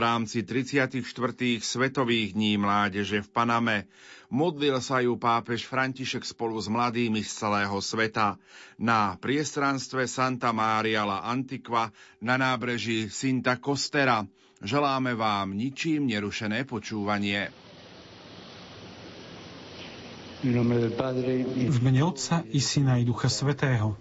[0.00, 1.04] rámci 34.
[1.60, 3.76] Svetových dní mládeže v Paname.
[4.32, 8.40] Modlil sa ju pápež František spolu s mladými z celého sveta.
[8.80, 11.92] Na priestranstve Santa Maria la Antiqua
[12.24, 14.24] na nábreží Sinta Costera.
[14.62, 17.50] Želáme vám ničím nerušené počúvanie.
[21.68, 23.96] V mene Otca i Syna i Ducha Svetého.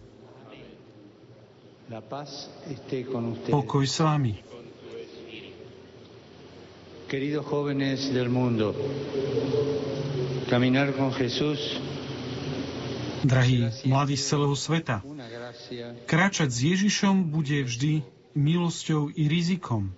[3.50, 4.59] Pokoj s vami.
[7.10, 8.76] Queridos jóvenes del mundo,
[10.48, 11.82] caminar con Jesús
[13.26, 15.02] Drahí mladí z celého sveta,
[16.06, 18.06] kráčať s Ježišom bude vždy
[18.38, 19.90] milosťou i rizikom.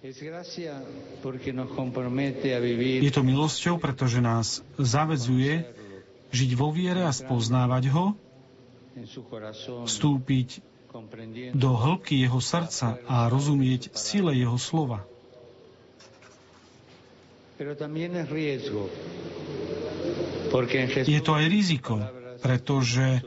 [0.00, 0.16] Je
[3.12, 5.68] to milosťou, pretože nás zavedzuje
[6.32, 8.16] žiť vo viere a spoznávať ho,
[9.84, 10.64] vstúpiť
[11.52, 15.04] do hĺbky jeho srdca a rozumieť sile jeho slova.
[21.04, 21.98] Je to aj riziko,
[22.38, 23.22] pretože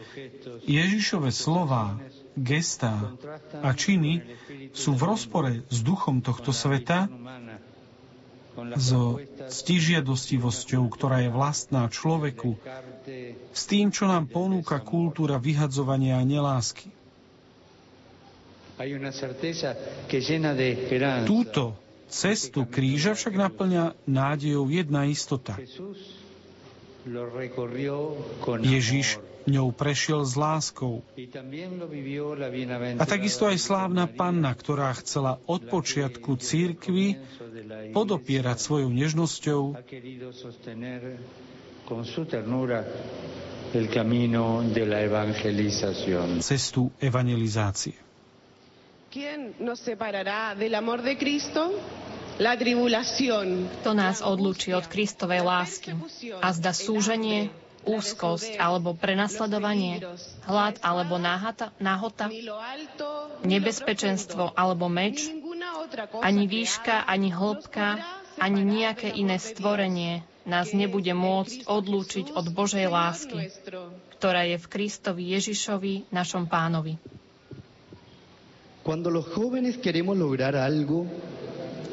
[0.63, 1.99] Ježišove slova,
[2.39, 3.11] gestá
[3.59, 4.23] a činy
[4.71, 7.11] sú v rozpore s duchom tohto sveta,
[8.75, 12.59] so stižiadostivosťou, ktorá je vlastná človeku,
[13.51, 16.91] s tým, čo nám ponúka kultúra vyhadzovania a nelásky.
[21.23, 21.63] Túto
[22.11, 25.55] Cestu kríža však naplňa nádejou jedna istota.
[28.61, 29.07] Ježiš
[29.49, 31.01] ňou prešiel s láskou.
[32.99, 37.17] A takisto aj slávna panna, ktorá chcela od počiatku církvy
[37.95, 39.61] podopierať svojou nežnosťou
[46.41, 48.10] cestu evangelizácie.
[49.11, 51.75] ¿Quién nos separará del amor de Cristo?
[52.39, 53.67] La tribulación.
[53.83, 55.91] To nás odlúči od Kristovej lásky.
[56.39, 57.51] A zda súženie,
[57.83, 59.99] úzkosť alebo prenasledovanie,
[60.47, 62.31] hlad alebo náhata, náhota,
[63.43, 65.27] nebezpečenstvo alebo meč,
[66.23, 67.99] ani výška, ani hĺbka,
[68.39, 73.51] ani nejaké iné stvorenie nás nebude môcť odlúčiť od Božej lásky,
[74.15, 76.95] ktorá je v Kristovi Ježišovi, našom pánovi.
[78.83, 81.05] Cuando los jóvenes queremos lograr algo,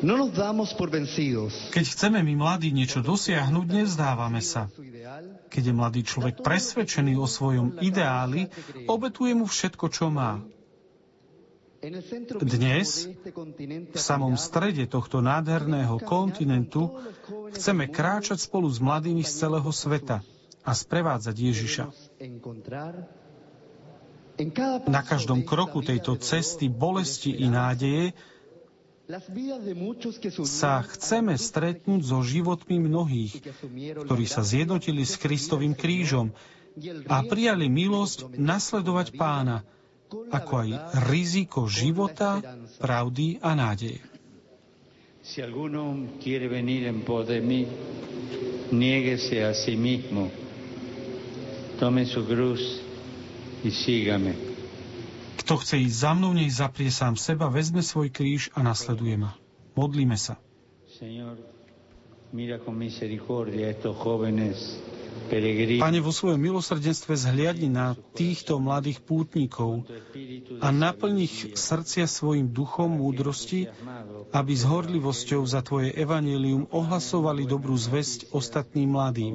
[0.03, 1.53] no nos damos por vencidos.
[1.69, 4.73] Keď chceme my mladí niečo dosiahnuť, nevzdávame sa.
[5.53, 8.49] Keď je mladý človek presvedčený o svojom ideáli,
[8.89, 10.41] obetuje mu všetko, čo má.
[12.43, 13.07] Dnes,
[13.95, 16.91] v samom strede tohto nádherného kontinentu,
[17.55, 20.27] chceme kráčať spolu s mladými z celého sveta
[20.67, 21.85] a sprevádzať Ježiša.
[24.87, 28.15] Na každom kroku tejto cesty bolesti i nádeje
[30.47, 33.41] sa chceme stretnúť so životmi mnohých,
[34.05, 36.31] ktorí sa zjednotili s Kristovým krížom
[37.11, 39.67] a prijali milosť nasledovať pána,
[40.31, 40.69] ako aj
[41.11, 42.39] riziko života,
[42.79, 44.05] pravdy a nádeje.
[45.25, 47.67] Si alguno quiere venir en pos de mí,
[48.73, 50.31] niéguese a sí mismo,
[51.77, 52.88] tome su cruz
[53.65, 54.35] i sígame.
[55.45, 59.33] Kto chce ísť za mnou, nech zaprie sám seba, vezme svoj kríž a nasleduje ma.
[59.79, 60.37] Modlíme sa.
[65.79, 69.89] Pane, vo svojom milosrdenstve zhliadni na týchto mladých pútnikov
[70.61, 73.69] a naplň ich srdcia svojim duchom múdrosti,
[74.33, 79.33] aby s horlivosťou za Tvoje evanelium ohlasovali dobrú zväzť ostatným mladým.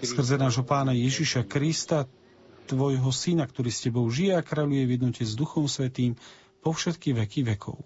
[0.00, 2.06] Skrze nášho pána Ježiša Krista,
[2.70, 6.14] tvojho syna, ktorý s tebou žije a kráľuje v jednote s Duchom Svetým
[6.62, 7.82] po všetky veky vekov.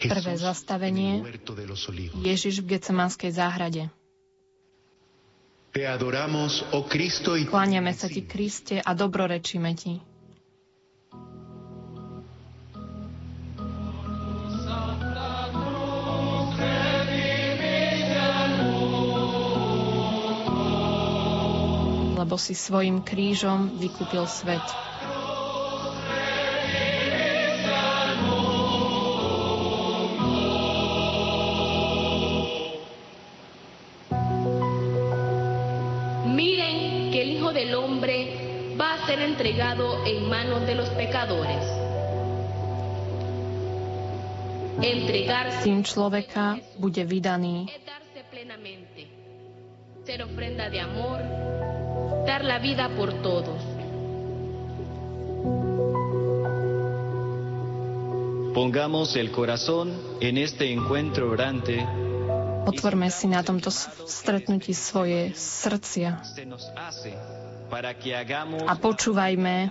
[0.00, 1.20] Prvé zastavenie
[2.24, 3.82] Ježiš v Gecemánskej záhrade.
[7.46, 9.94] Kláňame sa Ti, Kriste, a dobrorečíme Ti.
[22.20, 24.62] lebo si svojim krížom vykúpil svet.
[40.30, 41.62] Manos de los pecadores.
[45.62, 47.66] Syn človeka bude vydaný.
[50.06, 51.20] Ser ofrenda de amor,
[52.26, 53.60] dar la vida por todos.
[58.54, 61.86] Pongamos el corazón en este encuentro orante.
[62.66, 66.22] Otvorme si na tomto stretnutí svoje srdcia
[68.66, 69.70] a počúvajme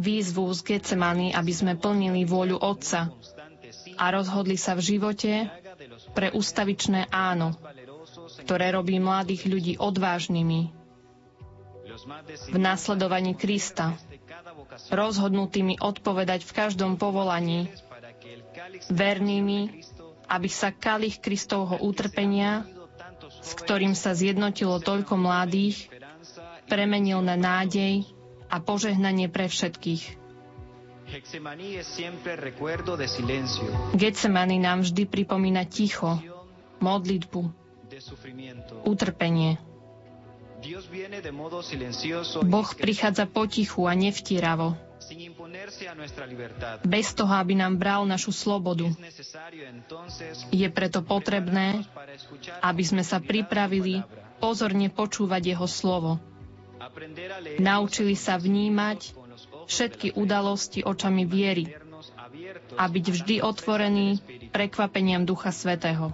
[0.00, 3.12] výzvu z Getsemany, aby sme plnili vôľu Otca
[3.94, 5.32] a rozhodli sa v živote
[6.16, 7.52] pre ustavičné áno,
[8.40, 10.80] ktoré robí mladých ľudí odvážnymi,
[12.48, 13.92] v následovaní Krista,
[14.88, 17.68] rozhodnutými odpovedať v každom povolaní,
[18.88, 19.84] vernými,
[20.26, 22.64] aby sa kalich Kristovho utrpenia,
[23.44, 25.92] s ktorým sa zjednotilo toľko mladých,
[26.64, 28.06] premenil na nádej
[28.50, 30.18] a požehnanie pre všetkých.
[33.94, 36.22] Getsemani nám vždy pripomína ticho,
[36.78, 37.40] modlitbu,
[38.86, 39.58] utrpenie.
[42.44, 44.76] Boh prichádza potichu a nevtíravo.
[46.84, 48.86] Bez toho, aby nám bral našu slobodu.
[50.52, 51.82] Je preto potrebné,
[52.62, 54.04] aby sme sa pripravili
[54.38, 56.20] pozorne počúvať Jeho slovo.
[57.60, 59.14] Naučili sa vnímať
[59.66, 61.70] všetky udalosti očami viery
[62.74, 64.18] a byť vždy otvorený
[64.50, 66.10] prekvapeniam Ducha Svetého.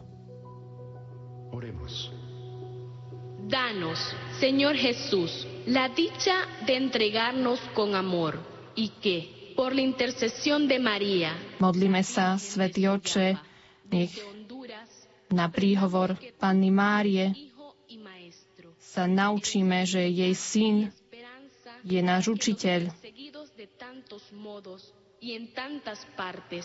[3.47, 4.01] Danos,
[4.43, 8.35] Señor Jesús, la dicha de entregarnos con amor
[8.75, 11.31] y que, por la intercesión de María,
[11.63, 13.39] Modlíme sa, Svetý Oče,
[13.95, 14.11] nech
[15.31, 17.46] na príhovor Panny Márie
[18.97, 20.89] sa naučíme, že jej syn
[21.85, 22.89] je náš učiteľ.
[25.17, 26.65] Y en tantas partes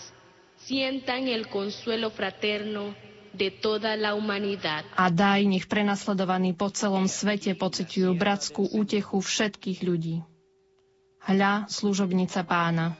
[0.64, 2.96] sientan el consuelo fraterno
[3.36, 4.88] de toda la humanidad.
[4.96, 10.24] A daj, nech prenasledovaní po celom svete pociťujú bratskú útechu všetkých ľudí.
[11.24, 12.96] Hľa, služobnica pána.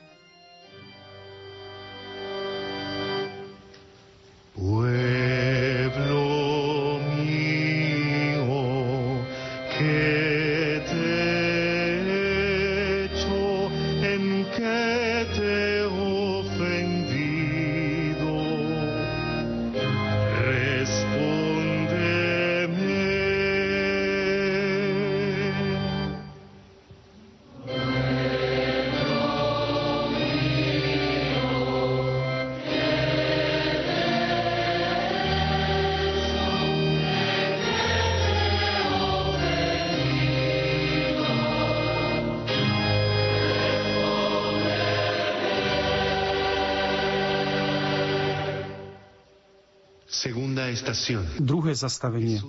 [51.40, 52.40] Druhé zastavenie.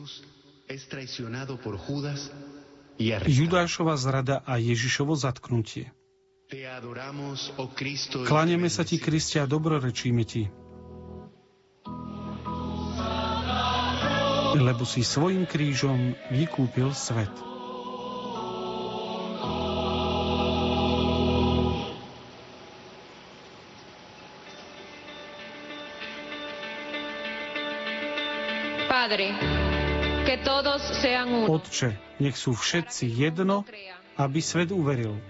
[3.27, 5.91] Judášova zrada a Ježišovo zatknutie.
[7.57, 7.71] Oh
[8.29, 10.53] Kláňame sa ti, Kristia, dobrorečíme ti.
[14.53, 17.52] Lebo si svojim krížom vykúpil svet.
[31.49, 33.65] Otče, nech sú všetci jedno,
[34.17, 35.21] aby svet uveril.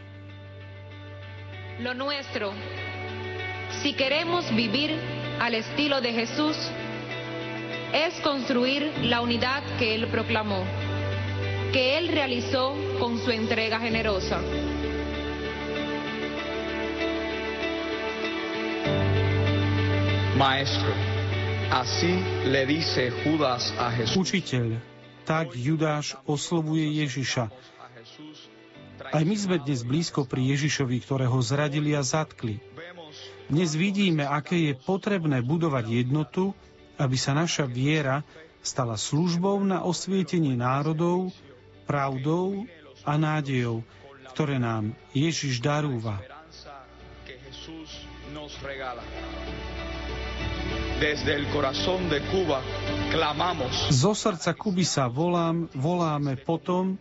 [1.82, 2.54] Lo nuestro,
[3.82, 4.94] si queremos vivir
[5.42, 6.54] al estilo de Jesús,
[7.92, 10.62] es construir la unidad que Él proclamó,
[11.72, 14.38] que Él realizó con su entrega generosa.
[20.38, 21.11] Maestro,
[21.72, 24.28] así le dice Judas a Jesús.
[24.28, 24.76] Učiteľ,
[25.24, 27.48] tak Judáš oslovuje Ježiša.
[29.02, 32.60] Aj my sme dnes blízko pri Ježišovi, ktorého zradili a zatkli.
[33.48, 36.52] Dnes vidíme, aké je potrebné budovať jednotu,
[37.00, 38.20] aby sa naša viera
[38.60, 41.32] stala službou na osvietenie národov,
[41.88, 42.68] pravdou
[43.02, 43.82] a nádejou,
[44.36, 46.20] ktoré nám Ježiš darúva.
[53.90, 56.94] Zo srdca Kuby sa volám, voláme potom,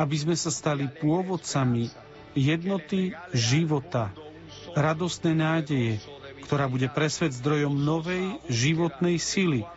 [0.00, 1.92] aby sme sa stali pôvodcami
[2.32, 4.08] jednoty života,
[4.72, 6.00] radostnej nádeje,
[6.48, 9.68] ktorá bude pre svet zdrojom novej životnej sily,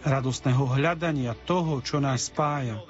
[0.00, 2.80] radostného hľadania toho, čo nás spája.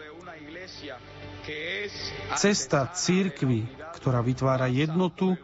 [2.38, 3.66] Cesta církvy,
[3.98, 5.34] ktorá vytvára jednotu,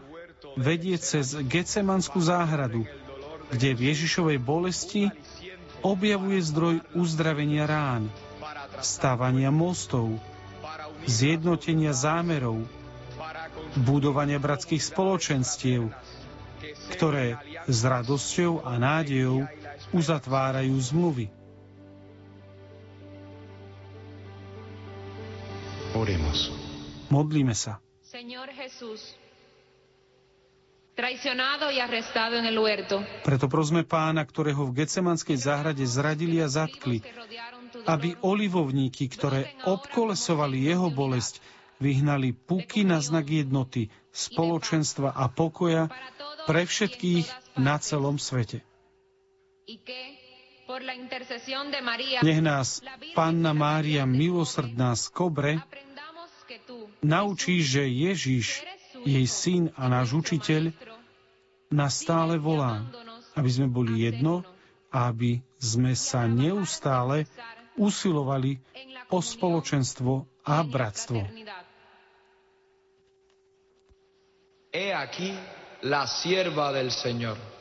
[0.54, 2.86] vedie cez Gecemanskú záhradu,
[3.54, 5.06] kde v Ježišovej bolesti
[5.86, 8.10] objavuje zdroj uzdravenia rán,
[8.82, 10.18] stávania mostov,
[11.06, 12.66] zjednotenia zámerov,
[13.78, 15.94] budovania bratských spoločenstiev,
[16.98, 17.38] ktoré
[17.70, 19.46] s radosťou a nádejou
[19.94, 21.26] uzatvárajú zmluvy.
[25.94, 26.50] Oremos.
[27.06, 27.78] Modlíme sa.
[28.02, 29.22] Señor Jesús, traicionado y arrestado en
[29.94, 30.83] el huerto.
[33.26, 37.02] Preto prosme pána, ktorého v Gecemanskej záhrade zradili a zatkli,
[37.82, 41.42] aby olivovníky, ktoré obkolesovali jeho bolesť,
[41.82, 45.90] vyhnali puky na znak jednoty, spoločenstva a pokoja
[46.46, 48.62] pre všetkých na celom svete.
[52.22, 52.80] Nech nás
[53.18, 55.52] Panna Mária milosrdná z Kobre
[57.04, 58.64] naučí, že Ježiš,
[59.04, 60.72] jej syn a náš učiteľ,
[61.70, 62.84] nás stále volá,
[63.36, 64.42] aby sme boli jedno
[64.88, 67.28] a aby sme sa neustále
[67.76, 68.60] usilovali
[69.10, 71.22] o spoločenstvo a bratstvo.
[74.74, 75.30] He aquí
[75.86, 77.53] la sierva del Señor.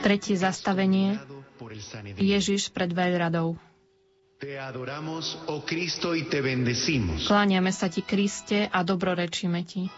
[0.00, 1.20] Tretie zastavenie.
[2.16, 3.58] Ježiš pred veľradou.
[3.58, 3.66] Oh.
[7.26, 9.90] Kláňame sa ti, Kriste, a dobrorečíme ti.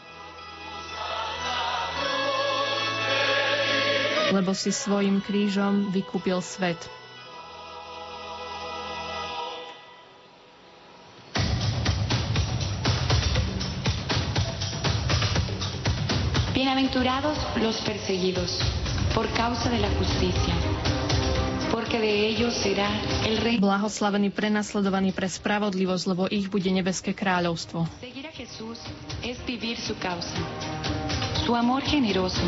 [4.31, 6.81] Lebo si svojim krížom vykúpil svet.
[17.31, 18.59] Bienaventurados los perseguidos
[19.15, 20.55] por causa de la justicia,
[21.71, 22.89] porque de ellos será
[23.25, 23.59] el rey.
[23.59, 27.87] Blahoslavení prenasledovaní pre spravodlivosť, lebo ich bude nebeské kráľovstvo.
[28.03, 28.83] Seguir a Jesús
[29.23, 30.39] es vivir su causa,
[31.47, 32.43] su amor generoso,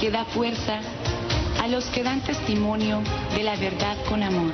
[0.00, 0.80] que da fuerza
[1.60, 3.02] a los que dan testimonio
[3.36, 4.52] de la verdad con amor.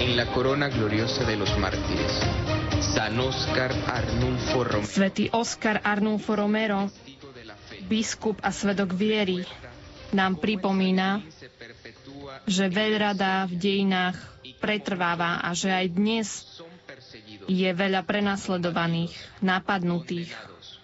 [0.00, 2.45] En la corona gloriosa de los mártires
[2.96, 4.88] San Oscar Arnulfo Romero.
[4.88, 6.88] Svetý Oscar Arnulfo Romero,
[7.92, 9.44] biskup a svedok viery,
[10.16, 11.20] nám pripomína,
[12.48, 14.16] že veľrada v dejinách
[14.64, 16.28] pretrváva a že aj dnes
[17.44, 19.12] je veľa prenasledovaných,
[19.44, 20.32] napadnutých,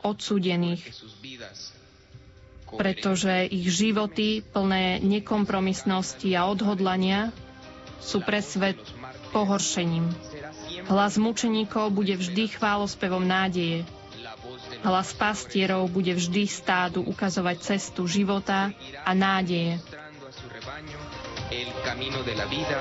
[0.05, 0.85] odsúdených,
[2.77, 7.33] pretože ich životy plné nekompromisnosti a odhodlania
[8.05, 8.77] sú pre svet
[9.33, 10.13] pohoršením.
[10.87, 13.87] Hlas mučeníkov bude vždy chválospevom nádeje.
[14.83, 18.75] Hlas pastierov bude vždy stádu ukazovať cestu života
[19.07, 19.79] a nádeje.
[21.53, 22.81] el camino de la vida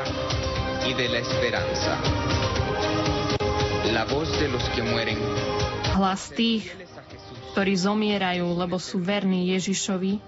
[0.88, 2.00] y de la esperanza.
[3.91, 5.20] La voz de los que mueren.
[5.91, 6.72] Hlas tých,
[7.51, 10.24] ktorí zomierajú, lebo sú verní Ježišovi,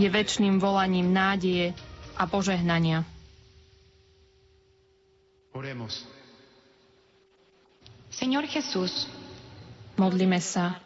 [0.00, 1.76] je väčšným volaním nádeje
[2.16, 3.04] a požehnania.
[5.54, 6.02] Oremos.
[8.10, 9.06] Señor Jesús,
[9.94, 10.82] Modlíme sa.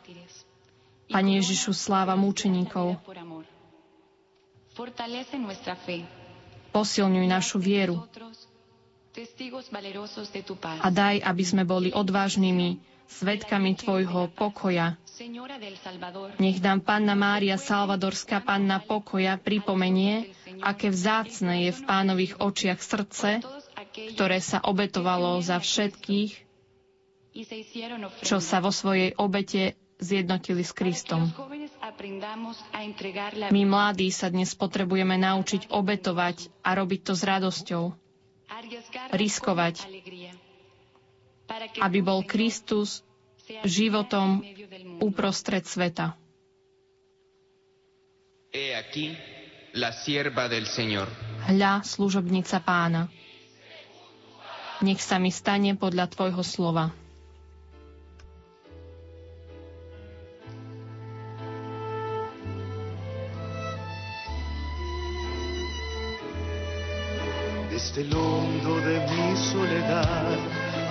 [1.09, 3.01] Pane Ježišu, sláva múčeníkov.
[6.69, 8.05] Posilňuj našu vieru
[10.85, 12.77] a daj, aby sme boli odvážnymi
[13.09, 15.01] svetkami Tvojho pokoja.
[16.37, 20.29] Nech nám Panna Mária Salvadorská Panna pokoja pripomenie,
[20.61, 23.41] aké vzácne je v pánových očiach srdce,
[24.15, 26.33] ktoré sa obetovalo za všetkých,
[28.23, 31.31] čo sa vo svojej obete zjednotili s Kristom.
[33.51, 37.85] My mladí sa dnes potrebujeme naučiť obetovať a robiť to s radosťou.
[39.13, 39.75] Riskovať,
[41.79, 43.03] aby bol Kristus
[43.65, 44.43] životom
[45.01, 46.15] uprostred sveta.
[51.49, 53.03] Hľa, služobnica pána.
[54.79, 56.07] Nech sa mi stane podľa.
[67.69, 70.39] Desde el hondo de mi soledad,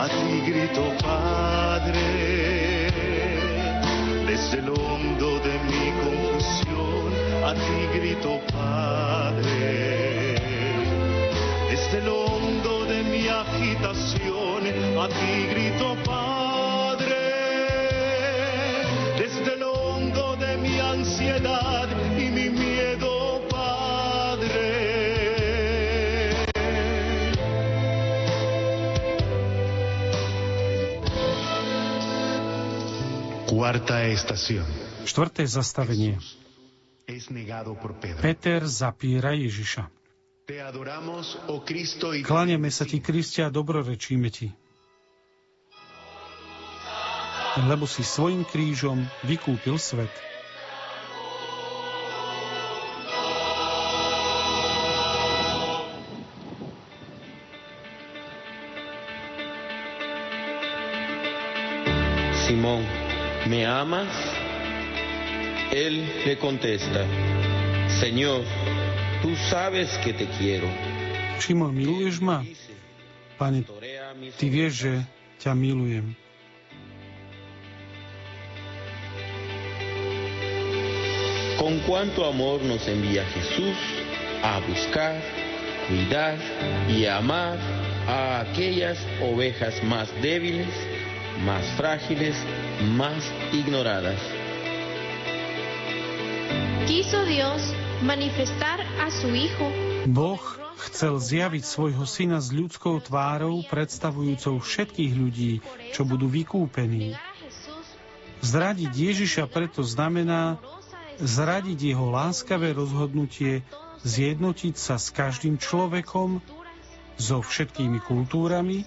[0.03, 2.91] a ti grito, Padre.
[4.27, 7.07] Desde el hondo de mi confusión,
[7.47, 10.35] a ti grito, Padre.
[11.71, 12.76] Desde el hondo
[13.77, 14.63] agitación,
[14.97, 17.15] a ti grito, Padre.
[19.17, 24.67] Desde el hondo de mi ansiedad y mi miedo, Padre.
[33.45, 34.65] Cuarta estación.
[35.05, 36.17] Štvrté zastavenie.
[38.21, 39.89] Peter zapíra Ježiša.
[42.23, 44.47] Kláňame sa ti, Kristi, a dobrorečíme ti.
[47.67, 50.07] Lebo si svojim krížom vykúpil svet.
[62.47, 62.87] Simón,
[63.51, 64.15] ¿me amas?
[65.75, 67.03] Él le contesta,
[67.99, 68.47] Señor,
[69.27, 70.67] tú sabes que te quiero.
[71.39, 72.45] Šimon, miluješ ma?
[73.35, 73.59] Pane,
[74.39, 74.93] ty vieš, že
[75.43, 76.15] ťa milujem.
[81.59, 83.75] Con cuánto amor nos envía Jesús
[84.41, 85.19] a buscar,
[85.91, 86.39] cuidar
[86.87, 87.59] y amar
[88.07, 90.71] a aquellas ovejas más débiles,
[91.43, 92.35] más frágiles,
[92.95, 93.19] más
[93.51, 94.21] ignoradas.
[96.87, 99.69] Quiso Dios manifestar a su Hijo.
[100.07, 100.41] Boh
[100.87, 105.53] chcel zjaviť svojho syna s ľudskou tvárou, predstavujúcou všetkých ľudí,
[105.91, 107.17] čo budú vykúpení.
[108.45, 110.61] Zradiť Ježiša preto znamená
[111.17, 113.65] zradiť jeho láskavé rozhodnutie
[114.05, 116.39] zjednotiť sa s každým človekom,
[117.17, 118.85] so všetkými kultúrami,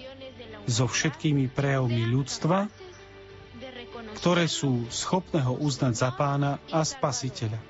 [0.71, 2.71] so všetkými prejavmi ľudstva,
[4.23, 7.70] ktoré sú schopné ho uznať za pána a spasiteľa.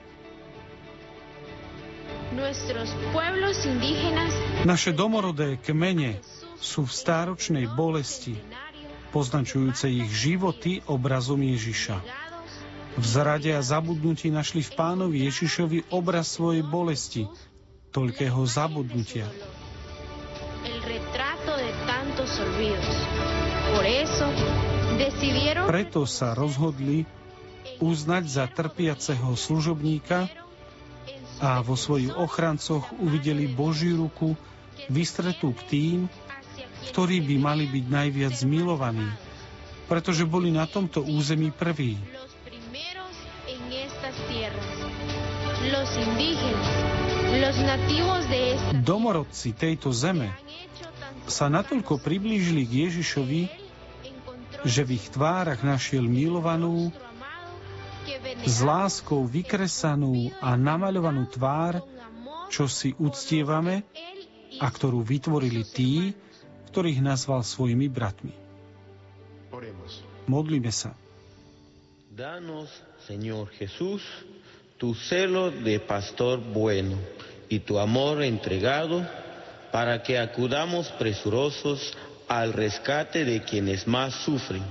[4.64, 6.20] Naše domorodé kmene
[6.60, 8.36] sú v stáročnej bolesti,
[9.12, 12.00] poznačujúce ich životy obrazom Ježiša.
[13.00, 17.28] V zrade a zabudnutí našli v pánovi Ježišovi obraz svojej bolesti,
[17.94, 19.26] toľkého zabudnutia.
[25.70, 27.06] Preto sa rozhodli
[27.80, 30.39] uznať za trpiaceho služobníka
[31.40, 34.36] a vo svojich ochrancoch uvideli Božiu ruku
[34.92, 35.98] vystretú k tým,
[36.92, 39.08] ktorí by mali byť najviac zmilovaní,
[39.88, 41.96] pretože boli na tomto území prví.
[48.80, 50.32] Domorodci tejto zeme
[51.28, 53.42] sa natoľko priblížili k Ježišovi,
[54.64, 56.92] že v ich tvárach našiel milovanú,
[58.44, 61.84] s láskou vykresanú a namaľovanú tvár,
[62.50, 63.86] čo si uctievame
[64.58, 66.12] a ktorú vytvorili tí,
[66.70, 68.34] ktorých nazval svojimi bratmi.
[70.26, 70.94] Modlíme sa.
[72.10, 72.70] Danos,
[73.06, 74.02] Señor Jesús,
[74.76, 76.98] tu celo de pastor bueno
[77.48, 79.02] y tu amor entregado
[79.72, 81.96] para que acudamos presurosos
[82.28, 84.62] al rescate de quienes más sufren,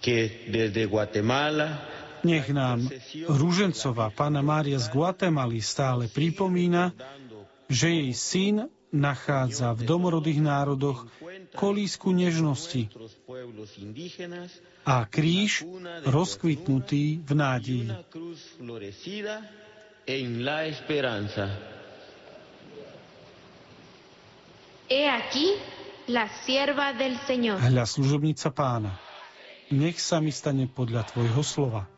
[0.00, 2.88] que desde Guatemala nech nám
[3.28, 6.94] Rúžencová Pána Mária z Guatemaly stále pripomína,
[7.68, 8.56] že jej syn
[8.88, 11.04] nachádza v domorodých národoch
[11.52, 12.88] kolísku nežnosti
[14.88, 15.68] a kríž
[16.08, 17.88] rozkvitnutý v nádeji.
[27.60, 28.96] Hľa služobnica pána.
[29.68, 31.97] Nech sa mi stane podľa tvojho slova.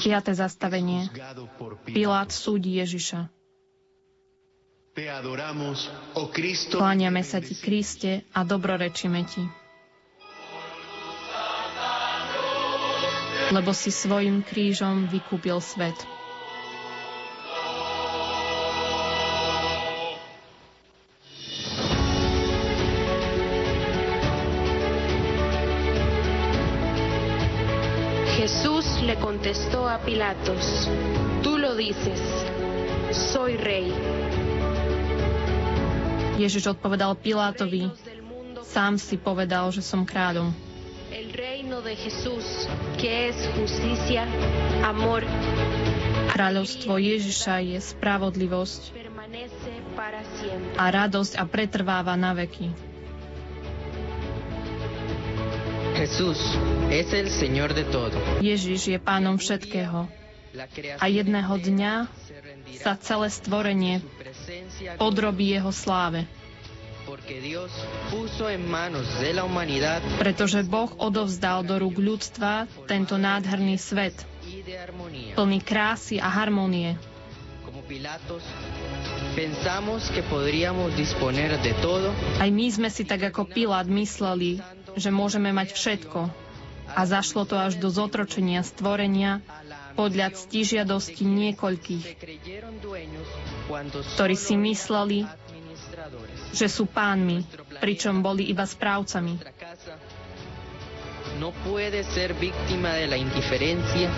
[0.00, 1.10] Piaté zastavenie.
[1.84, 3.28] Pilát súdi Ježiša.
[6.70, 9.42] Kláňame sa ti, Kriste, a dobrorečíme ti.
[13.50, 16.19] Lebo si svojim krížom vykúpil svet.
[29.30, 30.90] Contestó a Pilatos,
[31.40, 32.18] tú lo dices,
[33.14, 33.94] soy rey.
[36.34, 37.94] Ježiš odpovedal Pilátovi,
[38.66, 40.50] sám si povedal, že som kráľom.
[41.14, 42.66] El reino de Jesús,
[42.98, 44.26] que es justicia,
[44.82, 45.22] amor.
[46.34, 48.82] Kráľovstvo Ježiša je spravodlivosť
[50.74, 52.89] a radosť a pretrváva na veky.
[56.00, 56.40] Jesús
[56.88, 58.16] es el Señor de todo.
[58.40, 60.08] Ježiš je pánom všetkého.
[60.96, 62.08] A jedného dňa
[62.80, 64.00] sa celé stvorenie
[64.96, 66.24] podrobí jeho sláve.
[70.16, 74.16] Pretože Boh odovzdal do rúk ľudstva tento nádherný svet,
[75.36, 76.96] plný krásy a harmonie.
[82.40, 84.64] Aj my sme si tak ako Pilát mysleli,
[84.96, 86.30] že môžeme mať všetko.
[86.90, 89.38] A zašlo to až do zotročenia stvorenia
[89.94, 92.06] podľa ctižiadosti niekoľkých,
[94.16, 95.18] ktorí si mysleli,
[96.50, 97.46] že sú pánmi,
[97.78, 99.38] pričom boli iba správcami.
[101.38, 104.10] No puede ser víctima de la indiferencia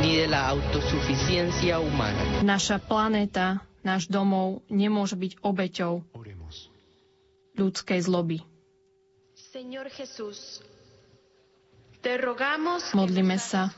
[0.00, 2.40] ni de la autosuficiencia humana.
[2.40, 6.00] Naša planéta, náš domov nemôže byť obeťou
[7.52, 8.51] ľudskej zloby.
[12.96, 13.68] Modlíme sa.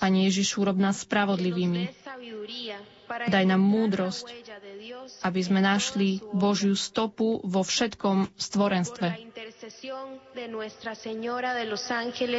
[0.00, 1.92] Pane Ježišu, rob nás spravodlivými.
[3.28, 4.24] Daj nám múdrosť,
[5.22, 9.06] aby sme našli Božiu stopu vo všetkom stvorenstve.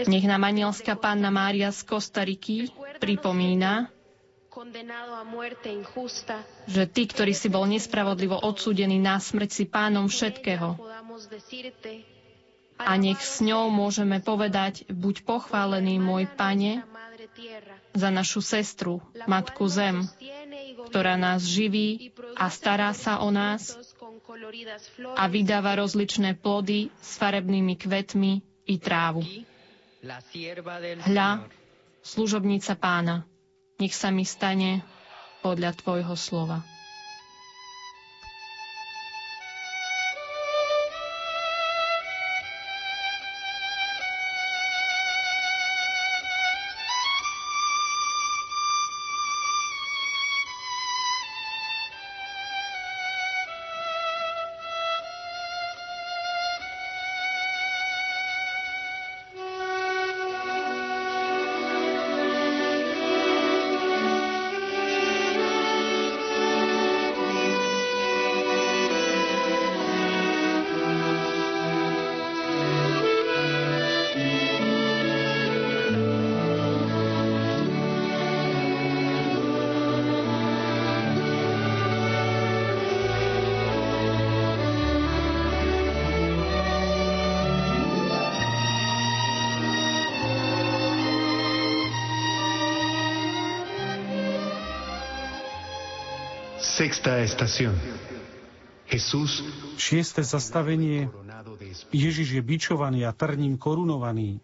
[0.09, 3.93] Nech nám anielská Panna Mária z Kostariky pripomína,
[6.65, 10.79] že tí, ktorí si bol nespravodlivo odsúdený na smrť, si pánom všetkého
[12.77, 16.83] a nech s ňou môžeme povedať, buď pochválený môj Pane
[17.95, 20.03] za našu sestru, Matku Zem,
[20.91, 23.75] ktorá nás živí a stará sa o nás
[25.15, 29.23] a vydáva rozličné plody s farebnými kvetmi i trávu.
[31.01, 31.29] Hľa,
[32.03, 33.23] služobnica pána,
[33.79, 34.83] nech sa mi stane
[35.39, 36.74] podľa tvojho slova.
[99.77, 101.05] Šieste zastavenie.
[101.93, 104.41] Ježiš je bičovaný a trním korunovaný.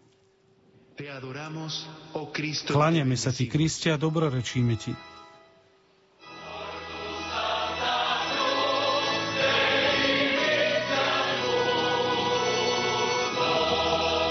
[2.70, 4.94] Kláňame sa ti, Kriste, a dobrorečíme ti.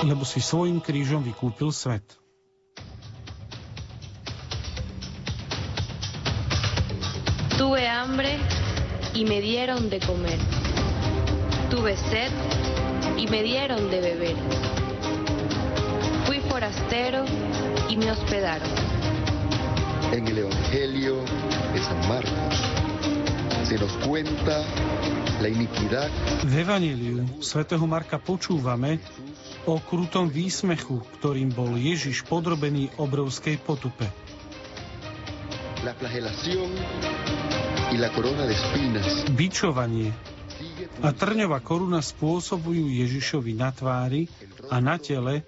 [0.01, 2.20] Lebo si svojim krížom vykúpil svet.
[8.11, 8.37] Hambre
[9.13, 10.37] y me dieron de comer.
[11.69, 12.31] Tuve sed
[13.17, 14.35] y me dieron de beber.
[16.25, 17.23] Fui forastero
[17.87, 18.67] y me hospedaron.
[20.11, 21.23] En el Evangelio
[21.73, 22.55] de San Marcos
[23.63, 24.65] se nos cuenta
[25.39, 26.09] la iniquidad.
[26.43, 28.99] V Evangeliu svätého Marka počúvame
[29.63, 34.11] o krutom výsmechu, ktorým bol Ježiš podrobený obrovskej potupe.
[35.87, 36.75] La flagelación
[39.35, 40.09] Bičovanie
[41.01, 44.29] a trňová koruna spôsobujú Ježišovi na tvári
[44.69, 45.43] a na tele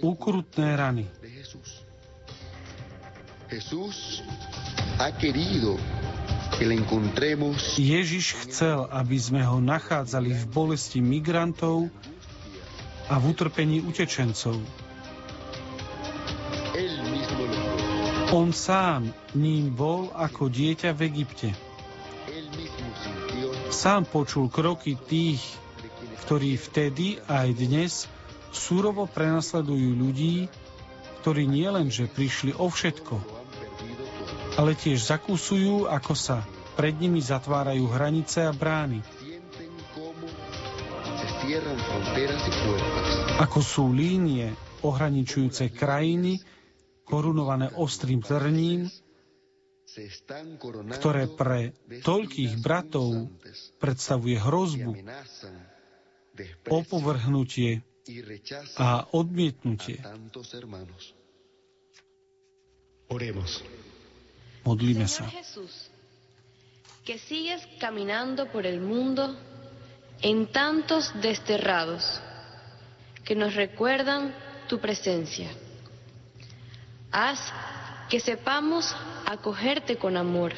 [0.00, 1.04] ukrutné rany.
[7.76, 11.92] Ježiš chcel, aby sme ho nachádzali v bolesti migrantov
[13.10, 14.56] a v utrpení utečencov.
[18.32, 21.71] On sám ním bol ako dieťa v Egypte.
[23.72, 25.40] Sám počul kroky tých,
[26.28, 28.04] ktorí vtedy aj dnes
[28.52, 30.52] súrovo prenasledujú ľudí,
[31.24, 33.16] ktorí nielenže prišli o všetko,
[34.60, 36.44] ale tiež zakúsujú, ako sa
[36.76, 39.00] pred nimi zatvárajú hranice a brány.
[43.40, 44.52] Ako sú línie
[44.84, 46.44] ohraničujúce krajiny,
[47.08, 48.86] korunované ostrým trním,
[50.96, 53.28] ktoré pre toľkých bratov
[53.76, 54.92] predstavuje hrozbu,
[56.66, 57.84] opovrhnutie
[58.80, 60.00] a odmietnutie.
[64.64, 65.28] Modlíme sa.
[67.04, 69.34] que sigues caminando por el mundo
[70.22, 72.22] en tantos desterrados
[73.24, 74.32] que nos recuerdan
[74.68, 75.50] tu presencia.
[77.10, 77.40] Haz
[78.12, 78.94] que sepamos
[79.24, 80.52] acogerte con amor,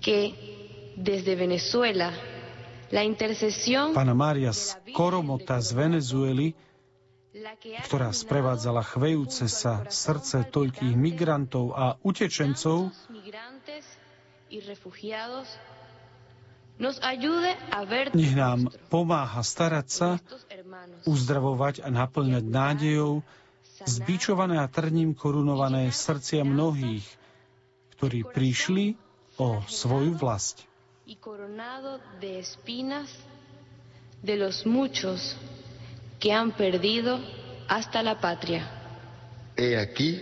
[0.00, 0.30] que
[0.94, 2.14] desde Venezuela
[2.94, 6.54] la intercesión Pana Mária z Koromota z Venezuely,
[7.90, 12.94] ktorá sprevádzala chvejúce sa srdce toľkých migrantov a utečencov,
[18.14, 20.08] nech nám pomáha starať sa,
[21.10, 23.26] uzdravovať a naplňať nádejou
[23.86, 27.06] zbičované a trním korunované srdcia mnohých,
[27.98, 28.96] ktorí prišli
[29.38, 30.66] o svoju vlast.
[34.18, 35.38] De los muchos
[36.18, 37.22] que han perdido
[37.70, 38.66] hasta la patria.
[39.54, 40.18] He aquí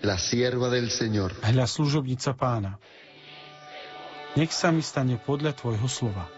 [0.00, 1.36] la sierva del Señor.
[1.44, 2.80] Hľa služobnica pána.
[4.36, 6.35] Nech sa mi stane podľa tvojho slova.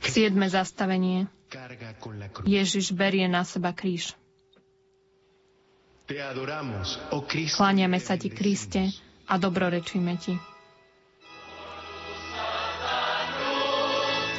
[0.00, 1.28] Siedme zastavenie.
[2.48, 4.16] Ježiš berie na seba kríž.
[7.56, 8.90] Kláňame sa ti, Kriste,
[9.26, 10.34] a dobrorečíme ti.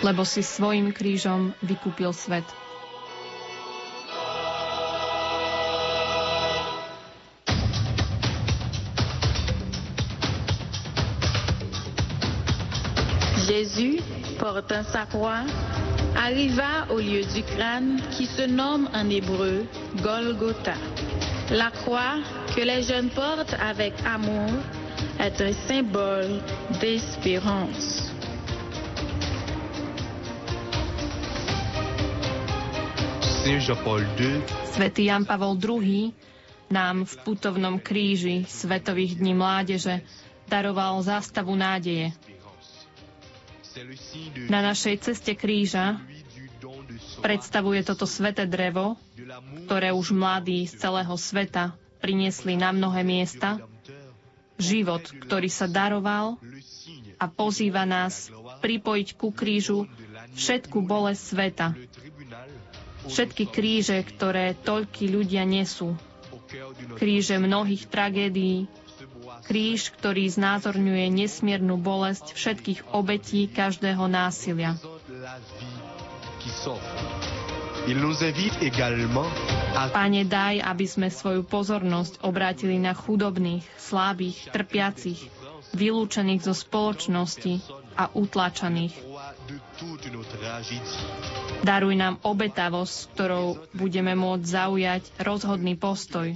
[0.05, 2.45] lebo si svojim krížom vykúpil svet.
[14.57, 15.45] Portant sa croix,
[16.17, 19.67] arriva au lieu du crâne qui se nomme en hébreu
[20.01, 20.73] Golgotha.
[21.51, 22.15] La croix
[22.55, 24.49] que les jeunes portent avec amour
[25.19, 26.41] est un symbole
[26.81, 28.09] d'espérance.
[34.73, 36.13] Svetý Jan Pavol II
[36.73, 40.01] nám v putovnom kríži Svetových dní mládeže
[40.49, 42.09] daroval zástavu nádeje.
[44.49, 46.01] Na našej ceste kríža
[47.21, 48.97] predstavuje toto sveté drevo,
[49.65, 53.61] ktoré už mladí z celého sveta priniesli na mnohé miesta,
[54.57, 56.41] život, ktorý sa daroval
[57.17, 58.29] a pozýva nás
[58.61, 59.85] pripojiť ku krížu
[60.37, 61.67] všetku bolesť sveta,
[63.09, 65.97] všetky kríže, ktoré toľky ľudia nesú.
[66.95, 68.69] Kríže mnohých tragédií,
[69.47, 74.75] kríž, ktorý znázorňuje nesmiernu bolesť všetkých obetí každého násilia.
[79.89, 85.19] Pane, daj, aby sme svoju pozornosť obrátili na chudobných, slabých, trpiacich,
[85.71, 87.63] vylúčených zo spoločnosti
[87.95, 88.93] a utlačaných.
[91.61, 96.35] Daruj nám obetavosť, ktorou budeme môcť zaujať rozhodný postoj.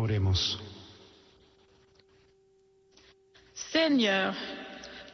[0.00, 0.56] Oremos.
[3.52, 4.32] Seigneur,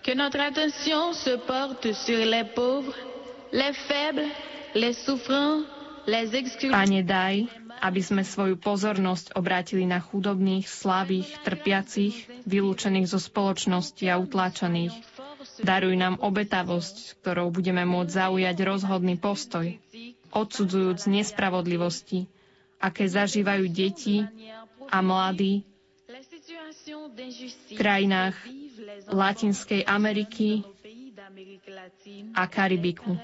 [0.07, 2.95] que notre attention se porte sur les pauvres,
[3.53, 4.31] les faibles,
[4.75, 5.67] les souffrants,
[6.07, 6.71] les exclus.
[6.71, 7.51] Pane, daj,
[7.83, 12.15] aby sme svoju pozornosť obrátili na chudobných, slabých, trpiacich,
[12.47, 14.95] vylúčených zo spoločnosti a utláčaných.
[15.61, 19.67] Daruj nám obetavosť, ktorou budeme môcť zaujať rozhodný postoj,
[20.31, 22.31] odsudzujúc nespravodlivosti,
[22.79, 24.23] aké zažívajú deti
[24.89, 25.65] a mladí
[27.67, 28.37] v krajinách
[29.11, 30.63] Latinskej Ameriky
[32.33, 33.19] a Karibiku.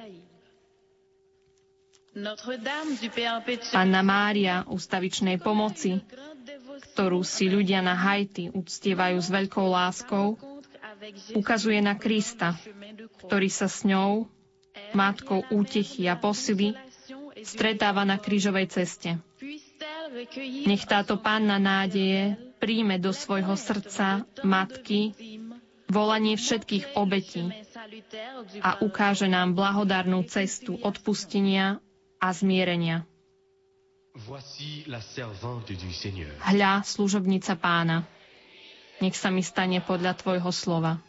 [3.73, 5.97] Panna Mária ústavičnej pomoci,
[6.93, 10.37] ktorú si ľudia na Haiti uctievajú s veľkou láskou,
[11.33, 12.53] ukazuje na Krista,
[13.25, 14.29] ktorý sa s ňou,
[14.93, 16.77] matkou útechy a posily,
[17.41, 19.17] stretáva na krížovej ceste.
[20.67, 25.13] Nech táto panna nádeje príjme do svojho srdca matky
[25.93, 27.53] volanie všetkých obetí
[28.65, 31.83] a ukáže nám blahodárnu cestu odpustenia
[32.17, 33.05] a zmierenia.
[36.41, 38.05] Hľa, služobnica pána,
[39.01, 41.01] nech sa mi stane podľa tvojho slova.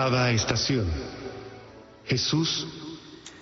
[0.00, 0.88] Octava estación.
[2.08, 2.64] Jesús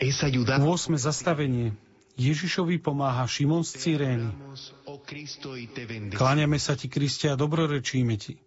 [0.02, 0.66] es ayudado.
[0.66, 0.98] 8.
[0.98, 1.70] zastavenie.
[2.18, 4.26] Ježišovi pomáha Šimon z Cyrény.
[6.18, 8.42] Kláňame sa ti, Kriste, a dobrorečíme ti.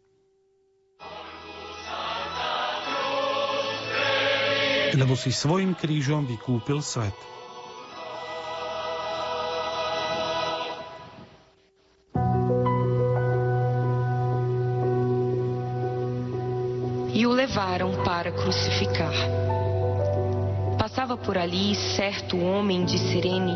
[4.91, 7.16] Lebo si svojim krížom vykúpil svet.
[18.22, 19.13] Para crucificar.
[20.78, 23.55] Passava por ali certo homem de Cirene,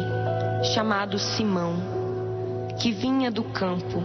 [0.73, 1.75] chamado Simão,
[2.81, 4.01] que vinha do campo,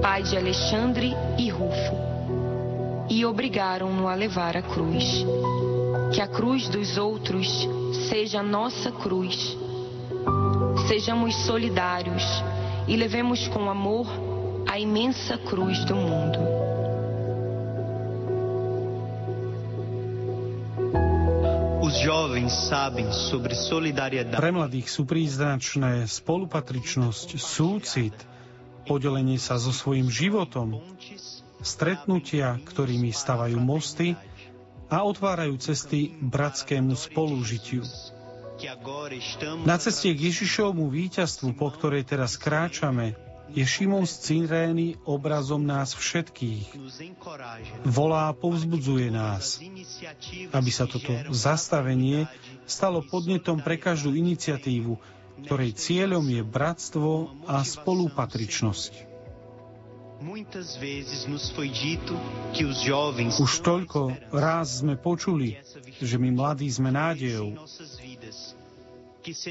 [0.00, 1.96] pai de Alexandre e Rufo,
[3.10, 5.26] e obrigaram-no a levar a cruz.
[6.14, 7.68] Que a cruz dos outros
[8.08, 9.58] seja a nossa cruz.
[10.86, 12.22] Sejamos solidários
[12.86, 14.06] e levemos com amor
[14.64, 16.38] a imensa cruz do mundo.
[24.30, 28.14] Pre mladých sú príznačné spolupatričnosť, súcit,
[28.86, 30.86] podelenie sa so svojím životom,
[31.66, 34.14] stretnutia, ktorými stavajú mosty
[34.86, 37.82] a otvárajú cesty bratskému spolužitiu.
[39.66, 43.18] Na ceste k Ježišovmu víťazstvu, po ktorej teraz kráčame,
[43.54, 46.74] je Šimon z Cyrény obrazom nás všetkých.
[47.86, 49.62] Volá a povzbudzuje nás,
[50.50, 52.26] aby sa toto zastavenie
[52.66, 54.98] stalo podnetom pre každú iniciatívu,
[55.46, 57.10] ktorej cieľom je bratstvo
[57.46, 58.92] a spolupatričnosť.
[63.36, 64.00] Už toľko
[64.32, 65.60] ráz sme počuli,
[66.00, 67.52] že my mladí sme nádejou.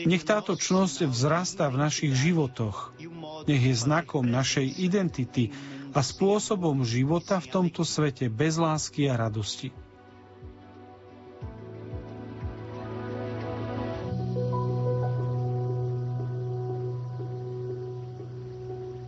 [0.07, 2.95] Nech táto čnosť vzrastá v našich životoch.
[3.43, 5.51] Nech je znakom našej identity
[5.91, 9.75] a spôsobom života v tomto svete bez lásky a radosti.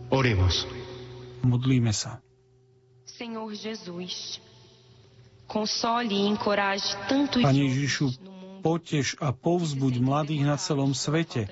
[0.08, 0.66] Oremos.
[1.44, 2.18] Modlíme sa.
[3.08, 4.42] Senhor Jesus,
[5.46, 8.27] console e encoraje Pane Ježišu,
[8.60, 11.48] potež a povzbuď mladých na celom svete,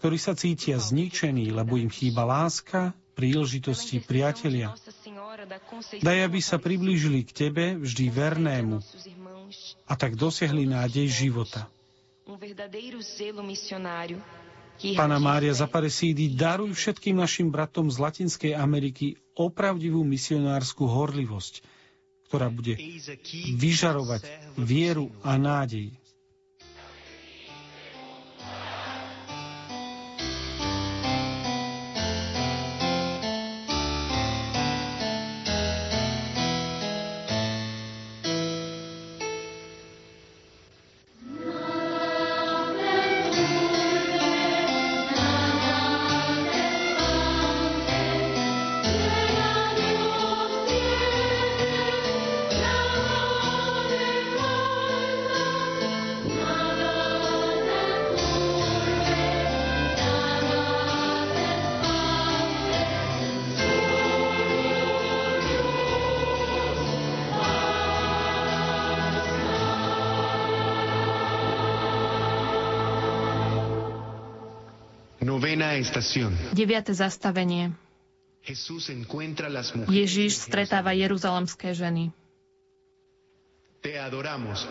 [0.00, 4.76] ktorí sa cítia zničení, lebo im chýba láska, príležitosti, priatelia.
[6.04, 8.76] Daj, aby sa priblížili k Tebe vždy vernému
[9.88, 11.66] a tak dosiahli nádej života.
[14.76, 21.64] Pana Mária Zaparesídy, daruj všetkým našim bratom z Latinskej Ameriky opravdivú misionárskú horlivosť,
[22.28, 22.76] ktorá bude
[23.56, 24.28] vyžarovať
[24.60, 25.96] vieru a nádej.
[76.52, 77.72] Deviate zastavenie.
[79.90, 82.14] Ježiš stretáva jeruzalemské ženy.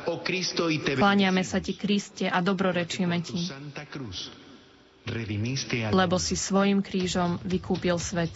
[0.05, 0.19] Oh
[0.99, 3.47] Kláňame sa ti, Kriste, a dobrorečíme ti,
[5.95, 8.31] lebo si svojim krížom vykúpil svet.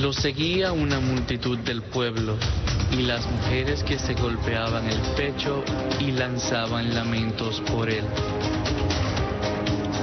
[0.00, 2.36] Lo seguía una multitud del pueblo
[2.92, 5.64] y las mujeres que se golpeaban el pecho
[6.00, 8.04] y lanzaban lamentos por él.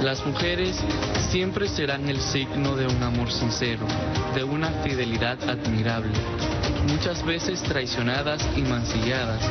[0.02, 0.76] Las mujeres
[1.30, 3.86] siempre serán el signo de un amor sincero,
[4.34, 6.16] de una fidelidad admirable,
[6.88, 9.42] muchas veces traicionadas y mancilladas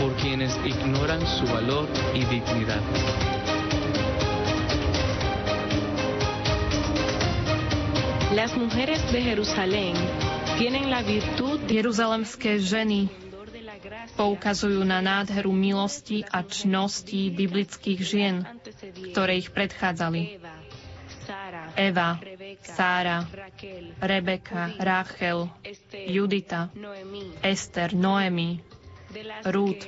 [0.00, 2.80] por quienes ignoran su valor y dignidad.
[8.32, 9.94] Las mujeres de Jerusalén
[10.56, 12.60] tienen la virtud de...
[12.60, 13.25] Ženy
[14.16, 18.34] poukazujú na nádheru milosti a čnosti biblických žien,
[19.12, 20.40] ktoré ich predchádzali.
[21.76, 22.16] Eva,
[22.64, 23.28] Sára,
[24.00, 25.50] Rebeka, Ráchel,
[25.92, 26.72] Judita,
[27.44, 28.64] Ester, Noemi,
[29.44, 29.80] Rút,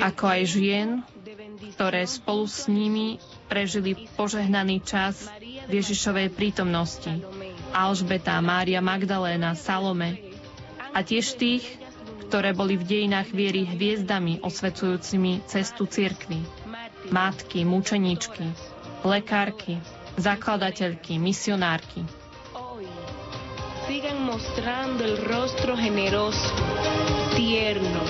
[0.00, 1.04] ako aj žien,
[1.76, 5.28] ktoré spolu s nimi prežili požehnaný čas
[5.68, 7.12] v Ježišovej prítomnosti.
[7.76, 10.31] Alžbeta, Mária Magdaléna, Salome,
[10.92, 11.64] a tiež tých,
[12.28, 16.40] ktoré boli v dejinách viery hviezdami osvecujúcimi cestu cirkvy.
[17.12, 18.48] Matky, mučeníčky,
[19.04, 19.76] lekárky,
[20.16, 22.04] zakladateľky, misionárky.
[23.84, 26.54] Sigan mostrando el rostro generoso,
[27.36, 28.00] tierno,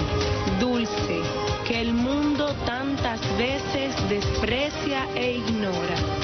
[0.60, 1.18] dulce,
[1.66, 6.21] que el mundo tantas veces desprecia e ignora.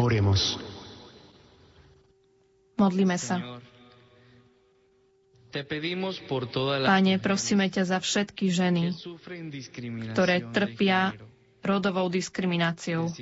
[0.00, 0.56] Oremos.
[2.80, 3.60] Modlíme sa.
[6.88, 8.96] Pane, prosíme ťa za všetky ženy,
[10.16, 11.12] ktoré trpia
[11.60, 13.12] rodovou diskrimináciou,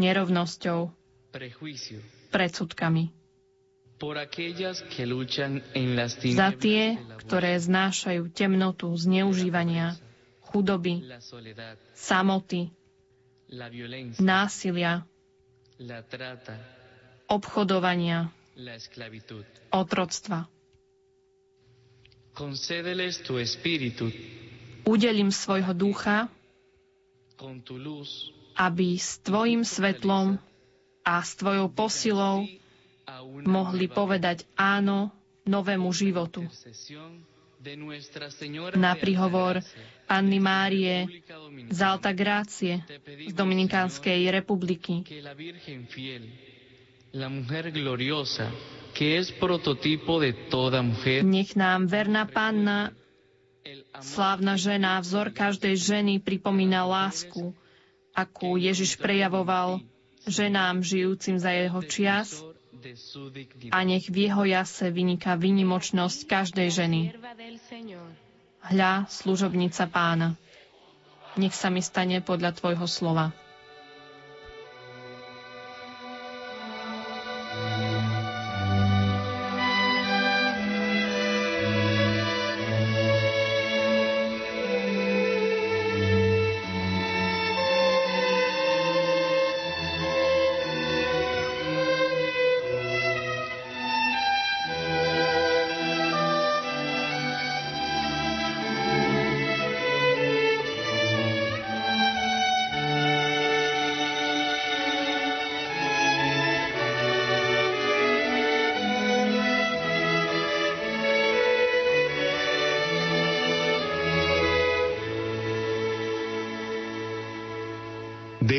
[0.00, 0.88] nerovnosťou,
[2.32, 3.12] predsudkami.
[6.30, 6.82] Za tie,
[7.18, 9.98] ktoré znášajú temnotu, zneužívania,
[10.54, 11.02] chudoby,
[11.92, 12.70] samoty,
[14.22, 15.02] násilia,
[17.28, 18.30] obchodovania,
[19.70, 20.46] otroctva.
[24.84, 26.28] Udelím svojho ducha
[28.58, 30.42] aby s Tvojim svetlom
[31.06, 32.42] a s Tvojou posilou
[33.46, 35.14] mohli povedať áno
[35.46, 36.42] novému životu.
[38.74, 39.62] Na príhovor
[40.08, 41.04] Panny Márie
[41.68, 42.80] z Alta Grácie
[43.28, 45.04] z Dominikánskej republiky.
[51.22, 52.78] Nech nám verná panna,
[54.00, 57.52] slávna žena, vzor každej ženy pripomína lásku,
[58.16, 59.84] akú Ježiš prejavoval
[60.26, 62.40] ženám žijúcim za jeho čias
[63.74, 67.00] a nech v jeho jase vyniká vynimočnosť každej ženy.
[68.64, 70.34] Hľa, služobnica pána.
[71.38, 73.30] Nech sa mi stane podľa tvojho slova.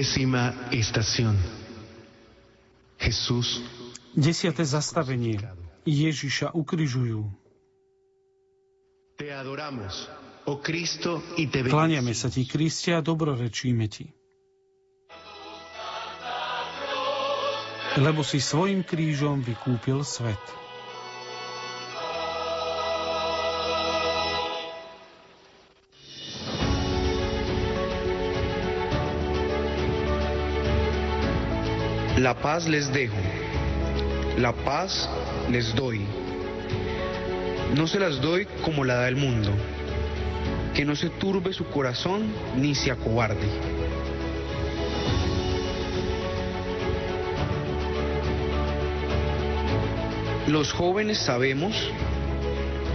[0.10, 1.38] Décima estación.
[2.98, 3.62] Jesús.
[4.18, 5.38] Desiate zastavenie.
[5.86, 7.30] Ježiša ukrižujú.
[9.22, 10.10] Te adoramos,
[10.50, 14.10] oh Cristo, y te Kláňame sa ti, Kriste, a dobrorečíme ti.
[18.02, 20.42] Lebo si svojim krížom vykúpil svet.
[32.20, 33.16] La paz les dejo,
[34.38, 35.10] la paz
[35.50, 36.02] les doy.
[37.78, 39.52] No se las doy como la da el mundo,
[40.76, 43.48] que no se turbe su corazón ni se acobarde.
[50.48, 51.74] Los jóvenes sabemos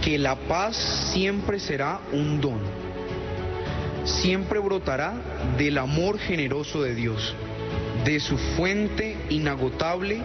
[0.03, 0.75] que la paz
[1.11, 2.59] siempre será un don,
[4.03, 5.15] siempre brotará
[5.57, 7.35] del amor generoso de Dios
[8.05, 10.21] de su fuente inagotable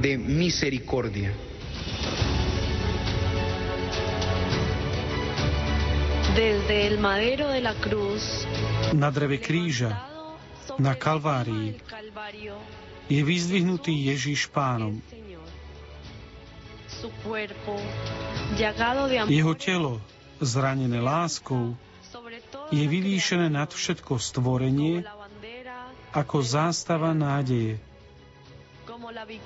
[0.00, 1.32] de misericordia.
[6.34, 8.46] Desde el madero de la cruz,
[8.92, 9.94] na dreve kríža,
[10.78, 11.78] na Kalvárii,
[13.06, 14.98] je vyzdvihnutý Ježiš pánom.
[19.30, 20.02] Jeho telo,
[20.40, 21.78] zranené láskou,
[22.74, 25.04] je vyvýšené nad všetko stvorenie
[26.14, 27.78] ako zástava nádeje,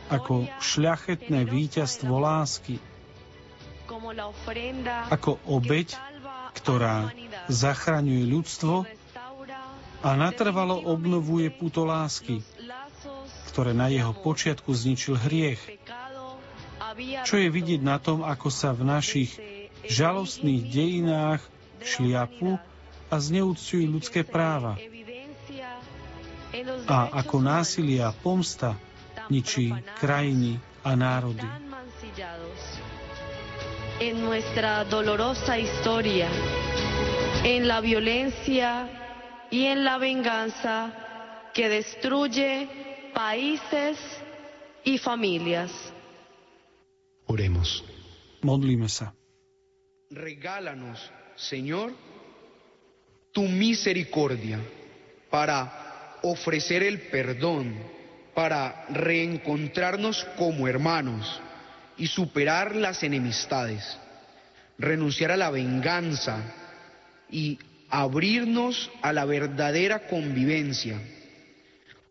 [0.09, 2.81] ako šľachetné víťazstvo lásky,
[5.09, 5.97] ako obeď,
[6.57, 7.13] ktorá
[7.49, 8.85] zachraňuje ľudstvo
[10.05, 12.45] a natrvalo obnovuje puto lásky,
[13.53, 15.61] ktoré na jeho počiatku zničil hriech.
[17.25, 19.35] Čo je vidieť na tom, ako sa v našich
[19.87, 21.43] žalostných dejinách
[21.83, 22.59] šliapu
[23.09, 24.77] a zneúctujú ľudské práva.
[26.89, 28.73] a ako násilie a pomsta
[29.31, 31.47] ničí krajiny a národy.
[34.01, 36.29] En nuestra dolorosa historia,
[37.45, 38.89] en la violencia
[39.51, 43.99] y en la venganza que destruye países
[44.85, 45.73] y familias.
[47.27, 47.85] Oremos.
[48.43, 49.13] Modlíme sa.
[50.11, 51.93] Regálanos, Señor,
[53.33, 54.61] tu misericordia
[55.29, 57.75] para ofrecer el perdón
[58.39, 61.41] para reencontrarnos como hermanos
[61.97, 63.99] y superar las enemistades,
[64.79, 66.39] renunciar a la venganza
[67.29, 67.59] y
[67.91, 71.01] abrirnos a la verdadera convivencia,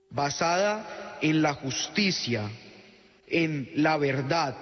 [0.09, 2.51] basada en la justicia,
[3.27, 4.57] en la verdad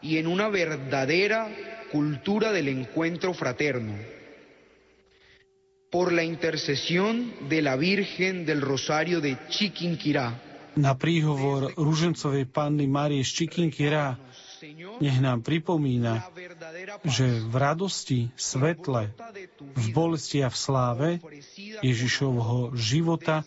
[0.00, 1.48] y en una verdadera
[1.92, 3.94] cultura del encuentro fraterno
[5.90, 10.47] por la intercesión de la Virgen del Rosario de Chiquinquirá.
[10.76, 14.18] Na príhovor Ružencovej panny Márie Chiquinquirá
[14.98, 16.26] nech nám pripomína,
[17.06, 19.14] že v radosti, svetle,
[19.58, 21.08] v bolesti a v sláve
[21.80, 23.46] Ježišovho života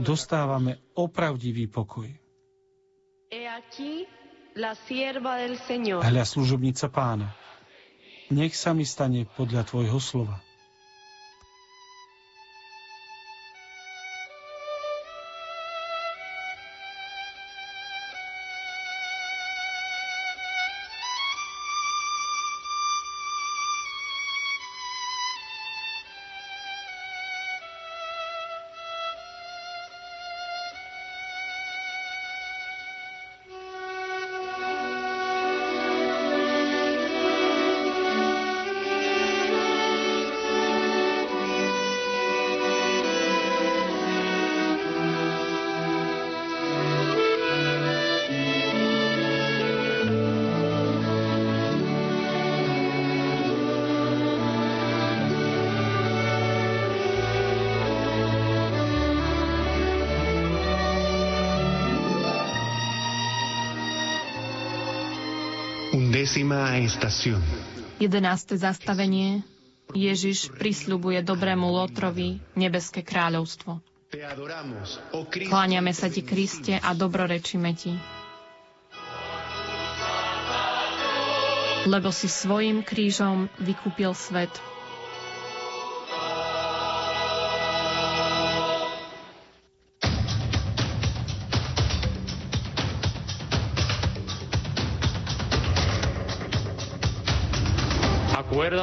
[0.00, 2.08] dostávame opravdivý pokoj.
[6.02, 7.28] Hľa služobnica pána,
[8.32, 10.47] nech sa mi stane podľa tvojho slova.
[66.48, 67.44] Décima estación.
[68.00, 69.44] Jedenácté zastavenie.
[69.92, 73.84] Ježiš prisľubuje dobrému Lotrovi nebeské kráľovstvo.
[75.28, 77.92] Kláňame sa ti, Kriste, a dobrorečíme ti.
[81.84, 84.48] Lebo si svojim krížom vykúpil svet.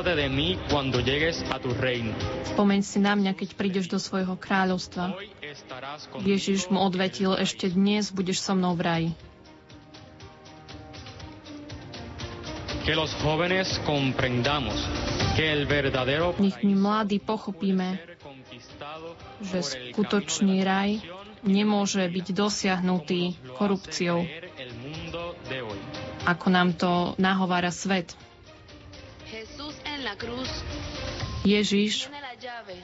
[0.06, 2.14] Acuérdate de mí cuando llegues a tu reino.
[2.54, 5.18] Spomeň si na mňa, keď prídeš do svojho kráľovstva.
[6.22, 9.10] Ježiš mu odvetil, ešte dnes budeš so mnou v raji.
[12.86, 14.78] Que los jóvenes comprendamos
[15.34, 17.98] que el verdadero Nech my mladí pochopíme,
[19.42, 21.02] že skutočný raj
[21.42, 24.22] nemôže byť dosiahnutý korupciou,
[26.30, 28.14] ako nám to nahovára svet.
[31.46, 32.10] Ježiš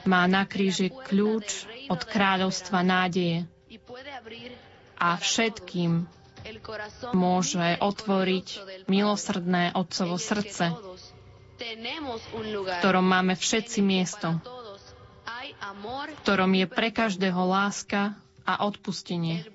[0.04, 3.46] má na kríži kľúč od kráľovstva nádeje.
[4.96, 6.06] A všetkým
[7.12, 8.48] môže otvoriť
[8.86, 10.74] milosrdné Otcovo srdce,
[11.58, 19.46] v ktorom máme všetci miesto, v ktorom je pre každého láska a odpustenie.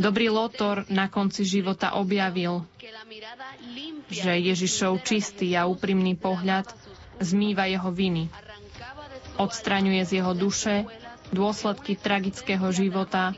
[0.00, 2.64] Dobrý Lotor na konci života objavil,
[4.08, 6.64] že Ježišov čistý a úprimný pohľad
[7.20, 8.32] zmýva jeho viny.
[9.36, 10.88] Odstraňuje z jeho duše
[11.36, 13.36] dôsledky tragického života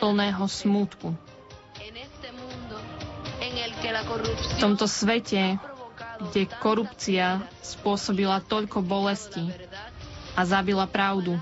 [0.00, 1.12] plného smútku.
[4.36, 5.60] V tomto svete,
[6.32, 9.52] kde korupcia spôsobila toľko bolesti
[10.32, 11.36] a zabila pravdu,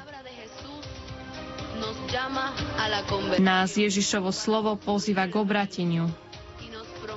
[3.43, 6.07] nás Ježišovo slovo pozýva k obrateniu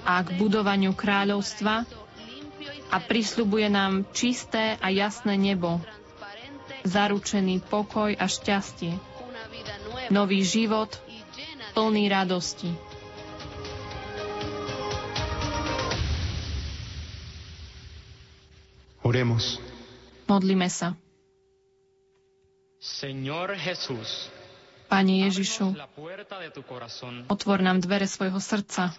[0.01, 1.85] a k budovaniu kráľovstva
[2.87, 5.77] a prisľubuje nám čisté a jasné nebo,
[6.87, 8.95] zaručený pokoj a šťastie,
[10.09, 10.95] nový život
[11.75, 12.71] plný radosti.
[19.05, 19.61] Oremos.
[20.27, 20.91] Modlíme sa.
[22.77, 24.27] Señor Jesús,
[24.87, 25.75] Pane Ježišu,
[27.27, 28.95] otvor nám dvere svojho srdca.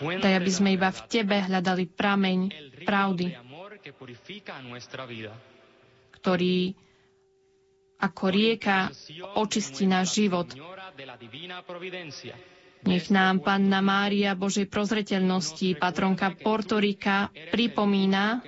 [0.00, 2.38] Daj, aby sme iba v Tebe hľadali prameň
[2.88, 3.36] pravdy,
[6.16, 6.56] ktorý
[8.02, 8.90] ako rieka
[9.38, 10.50] očistí náš život.
[12.82, 18.42] Nech nám Panna Mária Božej prozreteľnosti, patronka Portorika, pripomína,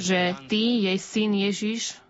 [0.00, 2.00] že Ty, jej syn Ježiš,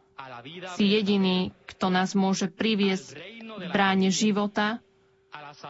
[0.75, 4.83] si jediný, kto nás môže priviesť v bráne života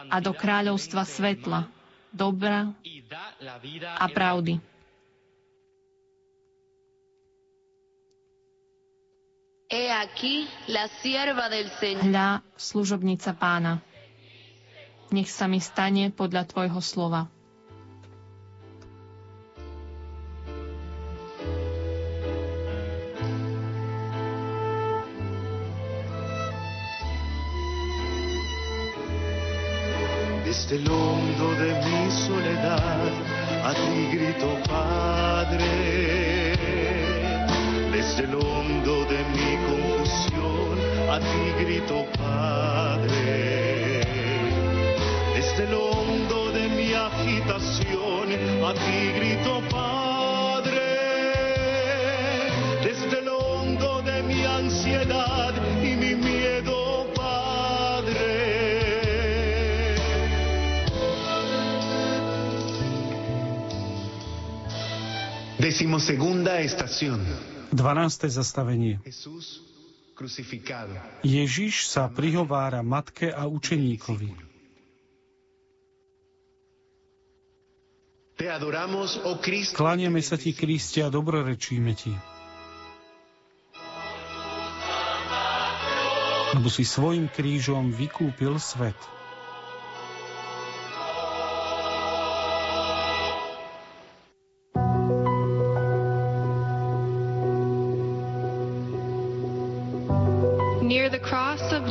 [0.09, 1.69] a do kráľovstva svetla,
[2.09, 2.73] dobra
[3.95, 4.57] a pravdy.
[12.01, 13.77] Hľa, služobnica pána.
[15.09, 17.29] Nech sa mi stane podľa Tvojho slova.
[30.69, 33.09] Desde el hondo de mi soledad,
[33.65, 35.65] a ti grito, Padre.
[37.91, 40.77] Desde el hondo de mi confusión,
[41.09, 43.25] a ti grito, Padre.
[45.33, 48.29] Desde el hondo de mi agitación,
[48.63, 50.83] a ti grito, Padre.
[52.83, 55.51] Desde el hondo de mi ansiedad
[55.81, 56.38] y mi miedo,
[65.59, 67.19] Decimosegunda estación.
[67.75, 68.31] 12.
[68.31, 69.03] zastavenie.
[71.19, 74.31] Ježiš sa prihovára matke a učeníkovi.
[78.39, 79.35] Oh.
[79.75, 82.15] Kláňame sa ti, Kriste, a dobrorečíme ti.
[86.55, 89.18] Lebo si svojim krížom vykúpil svet.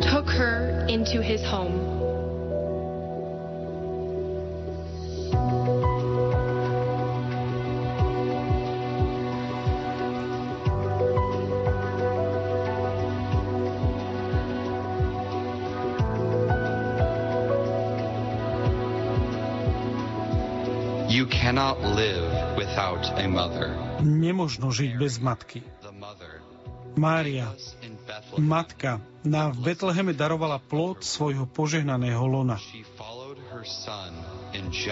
[0.00, 2.00] took her into his home.
[21.10, 23.74] You cannot live without a mother.
[24.00, 25.60] Nemožno žiť bez matky.
[26.96, 27.50] Mária,
[28.42, 32.56] matka, nám v Betleheme darovala plod svojho požehnaného lona.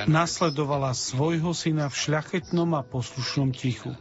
[0.05, 3.96] Nasledovala svojho syna v šľachetnom a poslušnom tichu.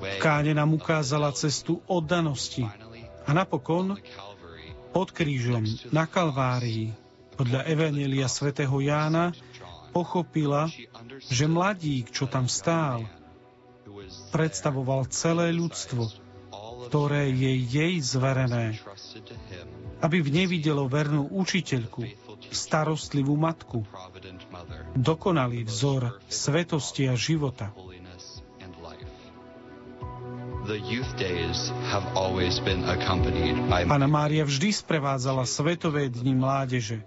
[0.00, 2.64] V káne nám ukázala cestu oddanosti
[3.24, 3.96] a napokon
[4.92, 6.92] pod krížom na Kalvárii
[7.36, 9.36] podľa Evanelia svätého Jána
[9.92, 10.68] pochopila,
[11.28, 13.04] že mladík, čo tam stál,
[14.32, 16.25] predstavoval celé ľudstvo,
[16.86, 18.78] ktoré je jej zverené,
[20.00, 22.06] aby v nej videlo vernú učiteľku,
[22.54, 23.82] starostlivú matku,
[24.94, 27.74] dokonalý vzor svetosti a života.
[33.86, 37.06] Pana Mária vždy sprevádzala Svetové dni mládeže,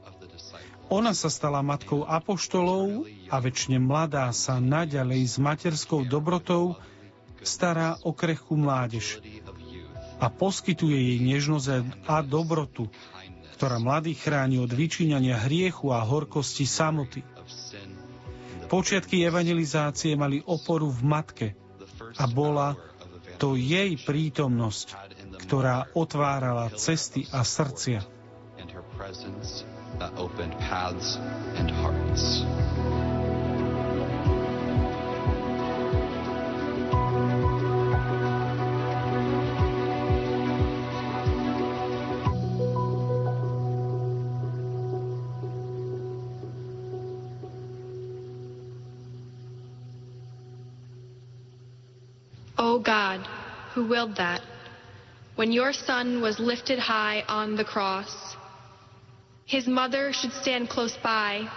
[0.89, 6.81] ona sa stala matkou apoštolov a väčšine mladá sa naďalej s materskou dobrotou
[7.45, 9.21] stará o krehkú mládež
[10.19, 11.65] a poskytuje jej nežnosť
[12.05, 12.91] a dobrotu,
[13.55, 17.23] ktorá mladých chráni od vyčíňania hriechu a horkosti samoty.
[18.69, 21.47] Počiatky evangelizácie mali oporu v matke
[22.19, 22.77] a bola
[23.39, 24.93] to jej prítomnosť,
[25.47, 28.19] ktorá otvárala cesty a srdcia
[31.59, 32.43] and hearts.
[53.89, 54.41] Willed that,
[55.35, 58.37] when your Son was lifted high on the cross,
[59.49, 61.49] his mother should stand close by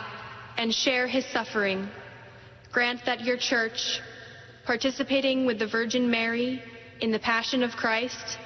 [0.56, 1.88] and share his suffering.
[2.72, 4.00] Grant that your church,
[4.64, 6.62] participating with the Virgin Mary
[7.00, 8.38] in the Passion of Christ,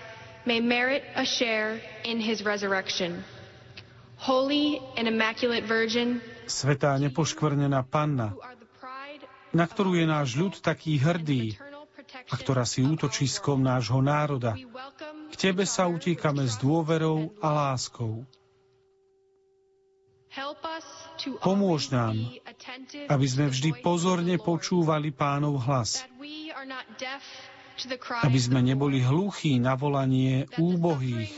[0.47, 3.22] may merit a share in his resurrection.
[4.16, 8.32] Holy and Immaculate Virgin, Svetá nepoškvrnená Panna,
[9.51, 11.59] na ktorú je náš ľud taký hrdý
[12.14, 14.54] a ktorá si útočiskom nášho národa,
[15.30, 18.24] k Tebe sa utíkame s dôverou a láskou.
[21.40, 22.16] Pomôž nám,
[23.09, 26.04] aby sme vždy pozorne počúvali pánov hlas,
[28.20, 31.32] aby sme neboli hluchí na volanie úbohých,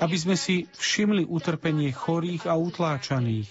[0.00, 3.48] aby sme si všimli utrpenie chorých a utláčaných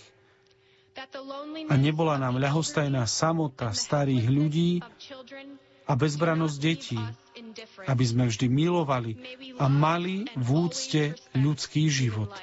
[1.69, 4.71] a nebola nám ľahostajná samota starých ľudí
[5.85, 6.99] a bezbranosť detí,
[7.85, 9.17] aby sme vždy milovali
[9.61, 12.33] a mali v úcte ľudský život.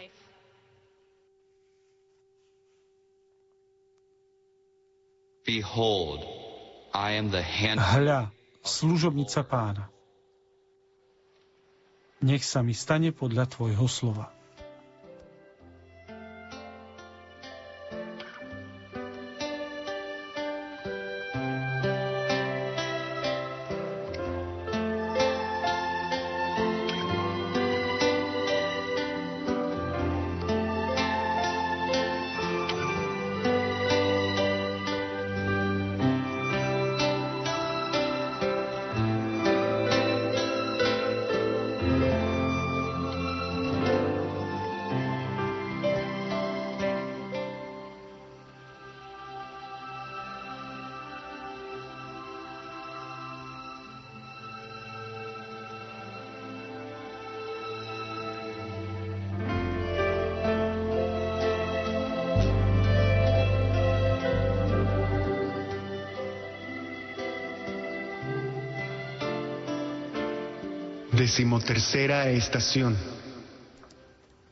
[7.82, 8.20] Hľa,
[8.62, 9.90] služobnica pána.
[12.22, 14.30] Nech sa mi stane podľa tvojho slova.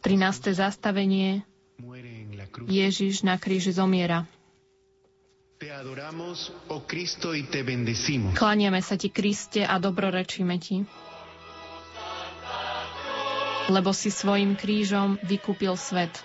[0.01, 0.57] 13.
[0.57, 1.45] zastavenie.
[2.65, 4.25] Ježiš na kríži zomiera.
[8.33, 10.89] Klaniame sa ti, Kriste, a dobrorečíme ti.
[13.69, 16.25] Lebo si svojim krížom vykúpil svet.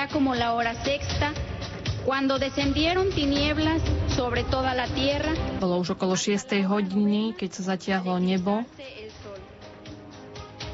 [0.00, 1.34] Ya como la hora sexta
[2.06, 3.82] cuando descendieron tinieblas
[4.16, 5.28] sobre toda la tierra.
[5.60, 6.64] Bolo už okolo 6.
[6.64, 8.64] hodiny, keď sa zatiahlo nebo.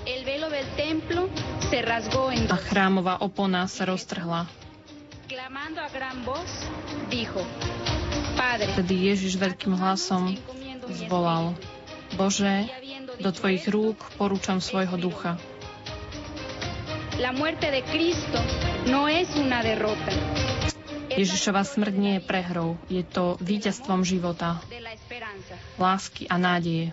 [0.07, 1.27] El velo del templo
[1.67, 4.47] se rasgó en a chrámová opona sa roztrhla.
[5.27, 6.71] Clamando a gran voz,
[7.11, 7.43] dijo,
[8.39, 10.39] Padre, Vtedy Ježiš veľkým hlasom
[11.03, 11.59] zvolal,
[12.15, 12.71] Bože,
[13.19, 15.35] do Tvojich rúk porúčam svojho ducha.
[17.19, 18.39] La muerte de Cristo
[18.87, 20.15] no es una derrota.
[21.17, 24.61] Ježišova smrť nie je prehrou, je to víťazstvom života,
[25.81, 26.93] lásky a nádeje.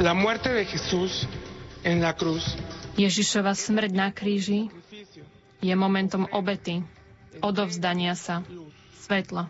[0.00, 1.28] La muerte de Jesús
[1.84, 2.56] en la cruz
[2.96, 4.72] Ježišova smrť na kríži
[5.60, 6.84] je momentom obety,
[7.40, 8.42] odovzdania sa,
[9.00, 9.48] svetla.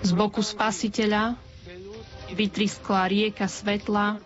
[0.00, 1.36] Z boku spasiteľa
[2.32, 4.20] vytriskla rieka svetla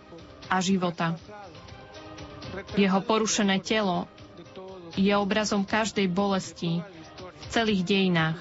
[0.47, 1.19] a života.
[2.77, 4.05] Jeho porušené telo
[4.93, 6.79] je obrazom každej bolesti
[7.19, 8.39] v celých dejinách.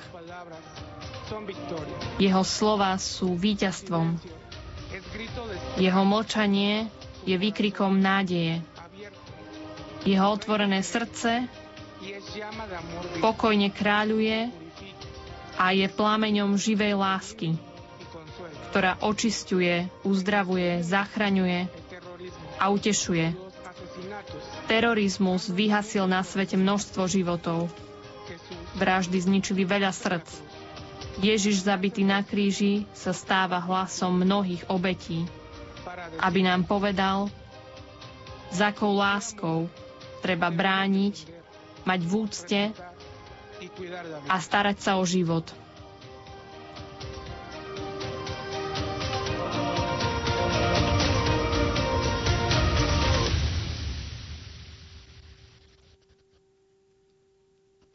[2.21, 4.21] Jeho slova sú víťazstvom
[5.77, 6.89] jeho mlčanie
[7.25, 8.61] je výkrikom nádeje.
[10.03, 11.47] Jeho otvorené srdce
[13.23, 14.51] pokojne kráľuje
[15.55, 17.55] a je plámeňom živej lásky,
[18.73, 21.71] ktorá očisťuje, uzdravuje, zachraňuje
[22.59, 23.35] a utešuje.
[24.67, 27.71] Terorizmus vyhasil na svete množstvo životov.
[28.75, 30.53] Vraždy zničili veľa srdc
[31.21, 35.29] Ježiš zabitý na kríži sa stáva hlasom mnohých obetí,
[36.17, 37.29] aby nám povedal,
[38.49, 39.69] za akou láskou
[40.23, 41.27] treba brániť,
[41.83, 42.61] mať v úcte
[44.31, 45.51] a starať sa o život.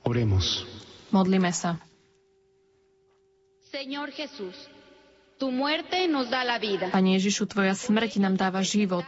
[0.08, 0.64] Oremos.
[1.12, 1.76] Modlíme sa.
[3.68, 4.56] Señor Jesús,
[5.36, 6.88] tu muerte nos da la vida.
[6.88, 9.04] Pane Ježišu, Tvoja smrť nám dáva život.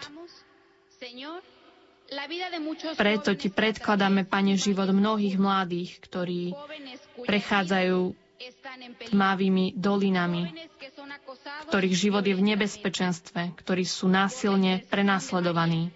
[2.97, 6.57] Preto Ti predkladáme, Pane, život mnohých mladých, ktorí
[7.21, 8.17] prechádzajú
[9.13, 10.49] tmavými dolinami,
[11.69, 15.91] ktorých život je v nebezpečenstve, ktorí sú násilne prenasledovaní.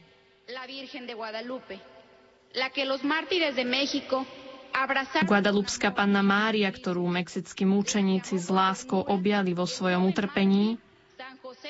[5.24, 10.83] Guadalupská panna Mária, ktorú mexickí múčeníci s láskou objali vo svojom utrpení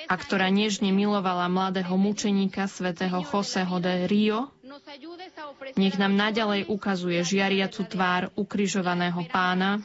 [0.06, 4.50] a ktorá nežne milovala mladého mučeníka svätého Joseho de Rio,
[5.76, 9.82] nech nám naďalej ukazuje žiariacu tvár ukrižovaného pána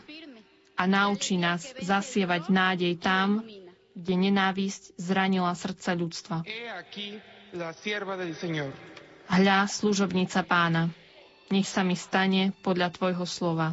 [0.74, 3.44] a naučí nás zasievať nádej tam,
[3.92, 6.46] kde nenávisť zranila srdce ľudstva.
[9.28, 10.88] Hľa, služobnica pána
[11.48, 13.72] nech sa mi stane podľa Tvojho slova.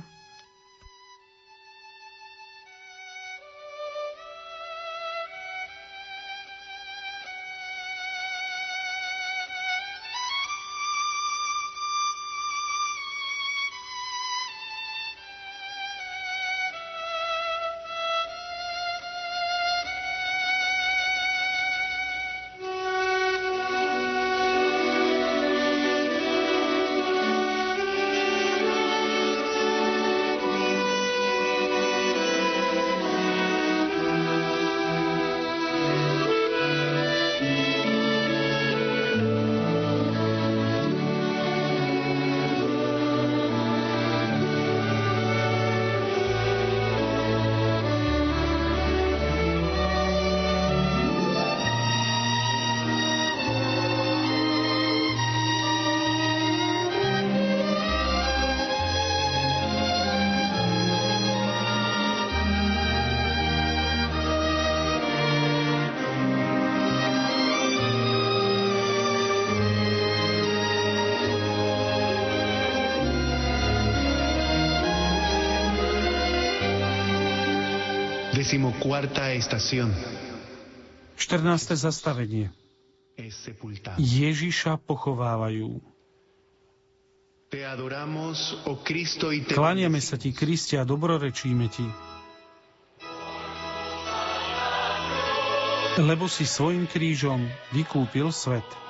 [78.45, 79.89] Decimocuarta estación.
[81.17, 81.73] 14.
[81.81, 82.53] zastavenie.
[83.97, 85.81] Ježiša pochovávajú.
[89.49, 91.89] Klaniame sa ti, Kriste, a dobrorečíme ti.
[95.97, 98.84] Lebo si svojim krížom vykúpil svet.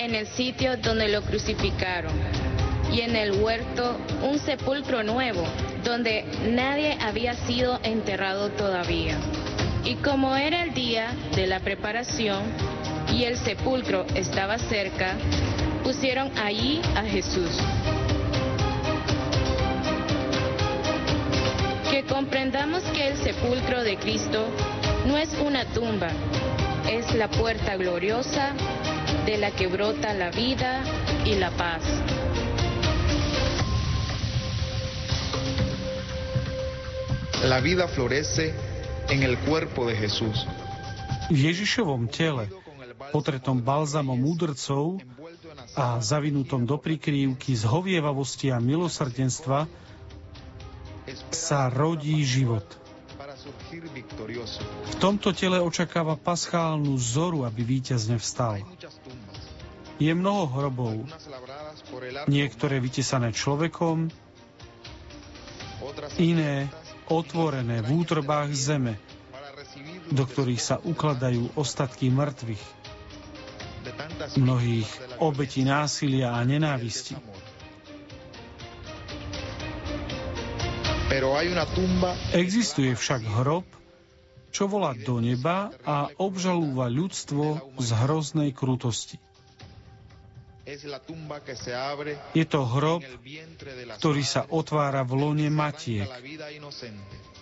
[0.00, 2.12] En el sitio donde lo crucificaron
[2.90, 5.44] y en el huerto un sepulcro nuevo
[5.84, 9.18] donde nadie había sido enterrado todavía.
[9.84, 12.42] Y como era el día de la preparación
[13.12, 15.16] y el sepulcro estaba cerca,
[15.84, 17.50] pusieron allí a Jesús.
[21.90, 24.46] Que comprendamos que el sepulcro de Cristo
[25.06, 26.08] no es una tumba,
[26.90, 28.54] es la puerta gloriosa
[29.26, 30.82] de la que brota la vida
[31.24, 31.82] y la paz.
[37.44, 38.54] La vida florece
[39.08, 40.46] en el cuerpo de Jesús.
[41.30, 42.52] V Ježišovom tele,
[43.12, 45.00] potretom balzamom múdrcov
[45.76, 49.70] a zavinutom do prikrývky z hovievavosti a milosrdenstva,
[51.32, 52.66] sa rodí život.
[54.90, 58.60] V tomto tele očakáva paschálnu zoru, aby víťazne vstal.
[60.00, 60.96] Je mnoho hrobov,
[62.24, 64.08] niektoré vytesané človekom,
[66.16, 66.72] iné
[67.12, 68.96] otvorené v útrobách zeme,
[70.08, 72.64] do ktorých sa ukladajú ostatky mŕtvych,
[74.40, 74.88] mnohých
[75.20, 77.20] obetí násilia a nenávisti.
[82.32, 83.66] Existuje však hrob,
[84.54, 89.18] čo volá do neba a obžalúva ľudstvo z hroznej krutosti.
[92.34, 93.02] Je to hrob,
[93.98, 96.06] ktorý sa otvára v lone matiek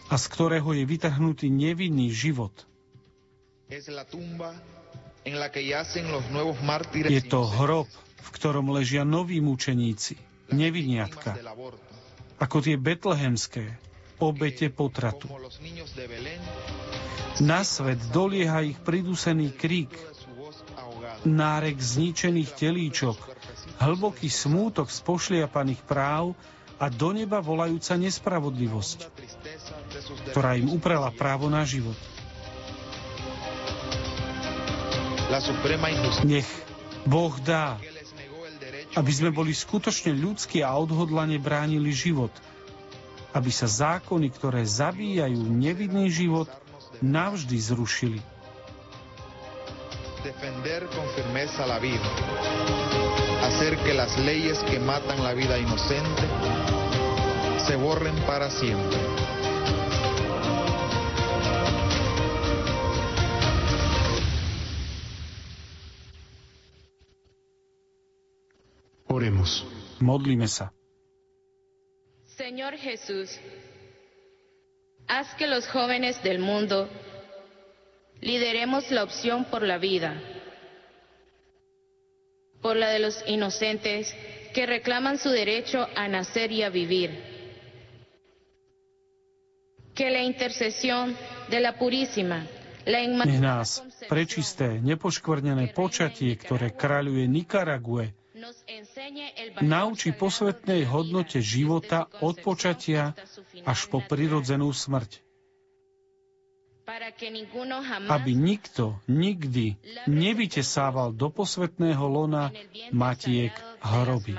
[0.09, 2.65] a z ktorého je vytrhnutý nevinný život.
[7.05, 10.17] Je to hrob, v ktorom ležia noví mučeníci,
[10.49, 11.37] neviniatka,
[12.41, 13.77] ako tie betlehemské,
[14.25, 15.29] obete potratu.
[17.39, 19.95] Na svet dolieha ich pridusený krík,
[21.27, 23.19] nárek zničených telíčok,
[23.83, 26.35] hlboký smútok z pošliapaných práv
[26.79, 28.99] a do neba volajúca nespravodlivosť,
[30.31, 31.99] ktorá im uprela právo na život.
[36.25, 36.49] Nech
[37.05, 37.77] Boh dá,
[38.97, 42.33] aby sme boli skutočne ľudskí a odhodlane bránili život,
[43.37, 46.49] aby sa zákony, ktoré zabíjajú nevidný život,
[47.05, 48.19] navždy zrušili
[50.23, 52.03] defender con firmeza la vida,
[53.43, 56.23] hacer que las leyes que matan la vida inocente
[57.67, 58.99] se borren para siempre.
[69.07, 69.67] Oremos.
[70.01, 70.73] Modlíme sa.
[72.37, 73.41] Señor Jesús,
[75.09, 76.89] haz que los jóvenes del mundo
[78.21, 80.21] Lideremos la opción por la vida,
[82.61, 84.15] por la de los inocentes
[84.53, 87.15] que reclaman su derecho a nacer y a vivir.
[89.95, 91.17] Que la intercesión
[91.51, 92.47] de la purísima,
[92.87, 98.17] la Nech nás prečisté, nepoškvrnené počatie, ktoré kráľuje Nikarague,
[99.61, 103.15] naučí posvetnej hodnote života od počatia
[103.67, 105.28] až po prirodzenú smrť
[108.09, 109.77] aby nikto nikdy
[110.09, 112.49] nevytesával do posvetného lona
[112.97, 113.53] matiek
[113.85, 114.33] hroby.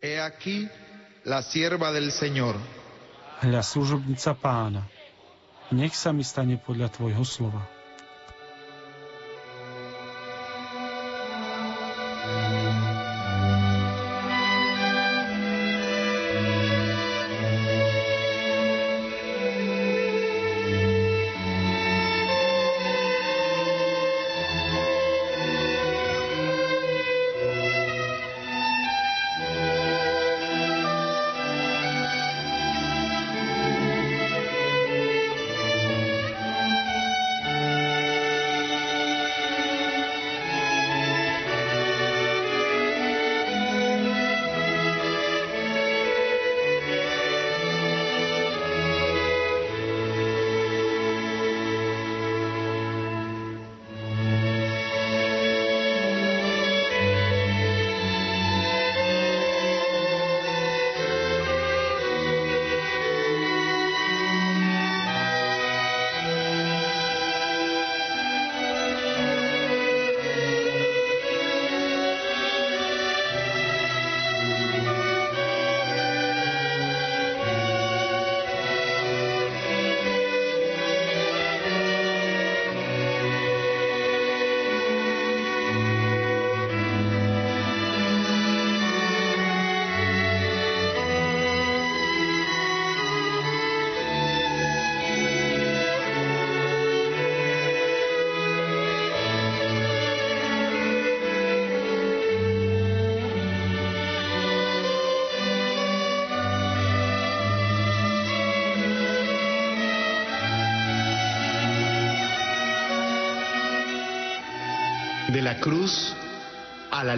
[0.00, 0.64] He aquí
[1.24, 2.56] la sierva del Señor.
[3.40, 4.84] Hľa služobnica pána.
[5.72, 7.79] Nech sa mi stane podľa tvojho slova.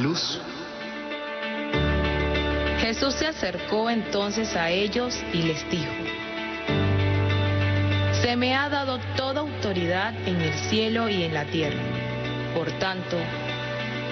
[0.03, 0.41] Luz.
[2.81, 5.93] Jesús se acercó entonces a ellos y les dijo,
[8.21, 11.83] Se me ha dado toda autoridad en el cielo y en la tierra.
[12.55, 13.17] Por tanto,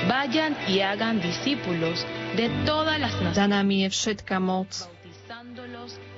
[0.09, 4.69] vayan y hagan discípulos de todas las je všetka moc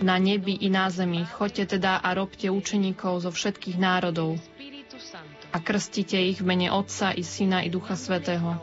[0.01, 1.25] na nebi i na zemi.
[1.25, 4.37] Choďte teda a robte učeníkov zo všetkých národov
[5.53, 8.57] a krstite ich v mene Otca i Syna i Ducha Svetého.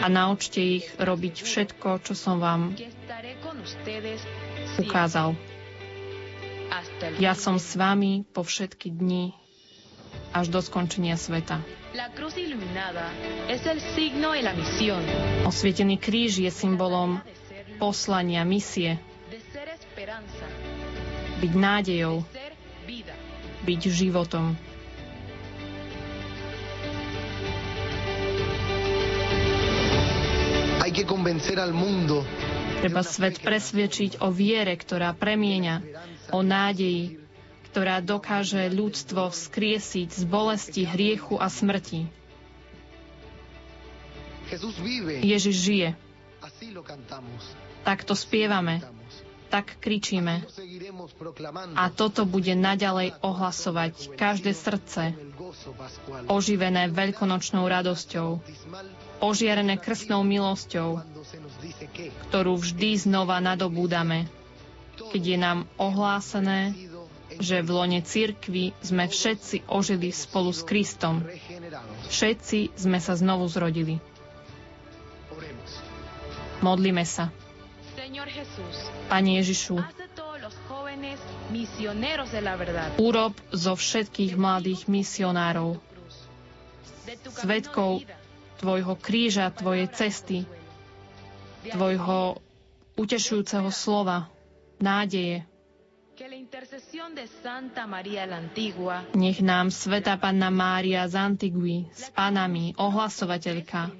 [0.00, 2.72] A naučte ich robiť všetko, čo som vám
[4.80, 5.36] ukázal.
[7.20, 9.36] Ja som s vami po všetky dni
[10.32, 11.60] až do skončenia sveta.
[15.44, 17.20] Osvietený kríž je symbolom
[17.76, 19.00] poslania, misie.
[21.40, 22.24] Byť nádejou,
[23.64, 24.56] byť životom.
[32.76, 35.76] Treba svet presvedčiť o viere, ktorá premieňa,
[36.32, 37.20] o nádeji,
[37.68, 42.08] ktorá dokáže ľudstvo vzkriesiť z bolesti, hriechu a smrti.
[45.20, 45.88] Ježiš žije.
[47.84, 48.80] Tak to spievame,
[49.48, 50.48] tak kričíme.
[51.74, 55.12] A toto bude naďalej ohlasovať každé srdce,
[56.26, 58.40] oživené veľkonočnou radosťou,
[59.20, 61.00] ožiarené krstnou milosťou,
[62.28, 64.28] ktorú vždy znova nadobúdame,
[64.96, 66.72] keď je nám ohlásené,
[67.36, 71.26] že v lone cirkvi sme všetci ožili spolu s Kristom.
[72.08, 73.98] Všetci sme sa znovu zrodili.
[76.62, 77.28] Modlíme sa.
[79.12, 79.76] Pane Ježišu,
[82.96, 85.76] urob zo všetkých mladých misionárov,
[87.36, 88.02] svetkov
[88.56, 90.38] Tvojho kríža, Tvojej cesty,
[91.66, 92.40] Tvojho
[92.96, 94.30] utešujúceho slova,
[94.80, 95.44] nádeje,
[99.12, 103.92] nech nám Sveta Panna Mária z Antigui s panami, ohlasovateľka,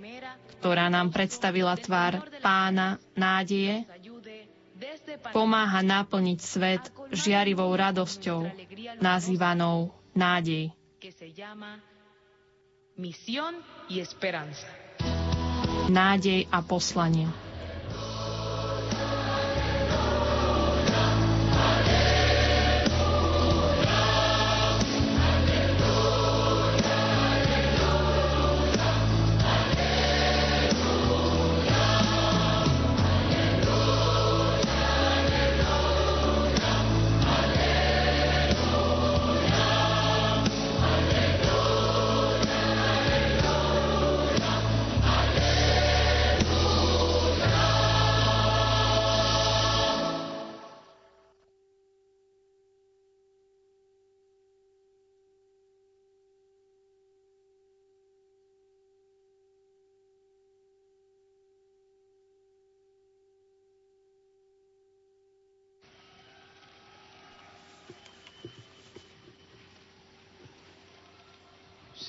[0.56, 3.84] ktorá nám predstavila tvár pána nádeje,
[5.36, 8.48] pomáha naplniť svet žiarivou radosťou,
[9.04, 10.72] nazývanou nádej.
[15.88, 17.45] Nádej a poslanie.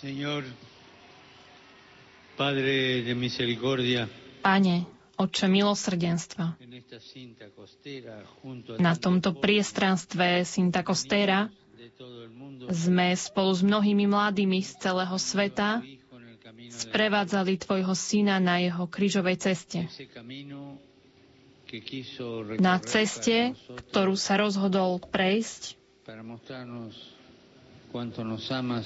[0.07, 0.47] Señor,
[2.39, 4.07] Padre de misericordia,
[4.39, 4.87] Pane,
[5.19, 6.55] Otče milosrdenstva,
[8.79, 11.51] na tomto priestranstve Sinta Costera
[12.71, 15.83] sme spolu s mnohými mladými z celého sveta
[16.71, 19.91] sprevádzali Tvojho syna na jeho krížovej ceste.
[22.63, 23.59] Na ceste,
[23.91, 25.75] ktorú sa rozhodol prejsť,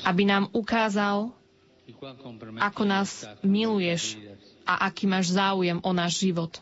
[0.03, 1.33] aby nám ukázal,
[2.61, 4.17] ako nás miluješ
[4.63, 6.61] a aký máš záujem o náš život.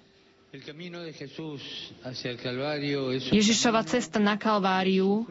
[3.29, 5.29] Ježišova cesta na Kalváriu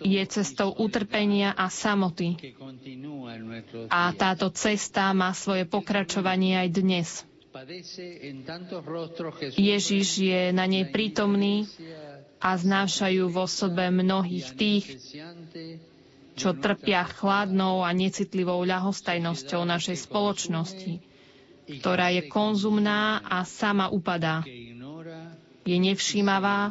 [0.00, 2.40] je cestou utrpenia a samoty.
[3.92, 7.08] A táto cesta má svoje pokračovanie aj dnes.
[9.60, 11.68] Ježiš je na nej prítomný
[12.40, 14.84] a znášajú vo sobe mnohých tých,
[16.36, 21.00] čo trpia chladnou a necitlivou ľahostajnosťou našej spoločnosti,
[21.80, 24.44] ktorá je konzumná a sama upadá.
[25.66, 26.70] Je nevšímavá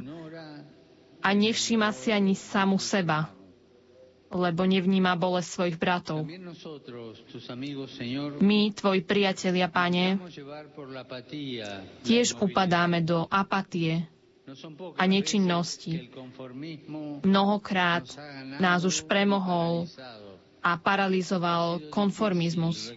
[1.20, 3.34] a nevšíma si ani samu seba,
[4.30, 6.30] lebo nevníma bolesť svojich bratov.
[8.40, 10.22] My, tvoji priatelia, pane,
[12.02, 14.06] tiež upadáme do apatie,
[14.96, 16.10] a nečinnosti.
[17.22, 18.06] Mnohokrát
[18.56, 19.90] nás už premohol
[20.60, 22.94] a paralizoval konformizmus.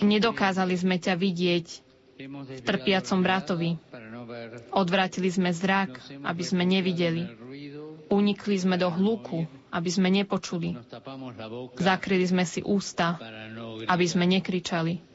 [0.00, 1.66] Nedokázali sme ťa vidieť
[2.18, 3.78] v trpiacom bratovi.
[4.70, 7.26] Odvrátili sme zrak, aby sme nevideli.
[8.08, 10.74] Unikli sme do hluku, aby sme nepočuli.
[11.76, 13.18] Zakryli sme si ústa,
[13.84, 15.07] aby sme nekričali.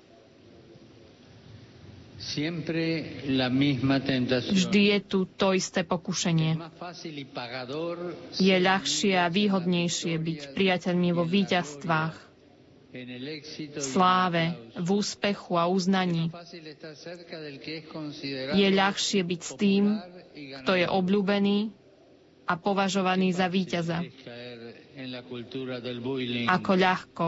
[4.54, 6.56] Vždy je tu to isté pokušenie.
[8.40, 12.16] Je ľahšie a výhodnejšie byť priateľmi vo víťazstvách,
[12.94, 16.30] v sláve, v úspechu a uznaní.
[18.54, 19.84] Je ľahšie byť s tým,
[20.62, 21.74] kto je obľúbený
[22.46, 24.06] a považovaný za víťaza.
[26.48, 27.28] Ako ľahko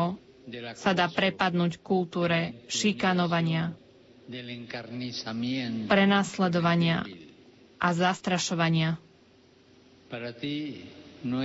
[0.78, 3.74] sa dá prepadnúť kultúre šikanovania,
[5.88, 7.06] prenasledovania
[7.78, 8.98] a zastrašovania.
[11.26, 11.38] No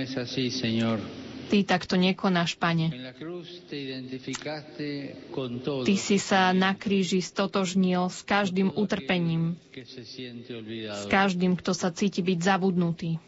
[1.51, 2.87] Ty takto nekonáš, Pane.
[5.83, 9.59] Ty si sa na kríži stotožnil s každým utrpením,
[10.87, 13.19] s každým, kto sa cíti byť zabudnutý.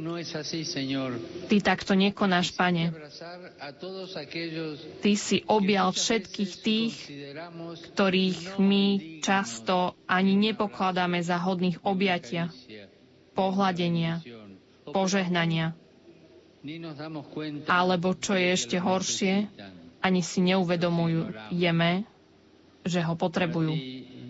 [0.00, 0.16] No
[1.46, 2.88] Ty takto nekonáš, Pane.
[5.04, 6.94] Ty si objal všetkých tých,
[7.92, 8.84] ktorých my
[9.20, 12.48] často ani nepokladáme za hodných objatia,
[13.36, 14.24] pohľadenia,
[14.88, 15.76] požehnania.
[17.68, 19.52] Alebo čo je ešte horšie,
[20.00, 22.08] ani si neuvedomujú jeme,
[22.88, 23.76] že ho potrebujú.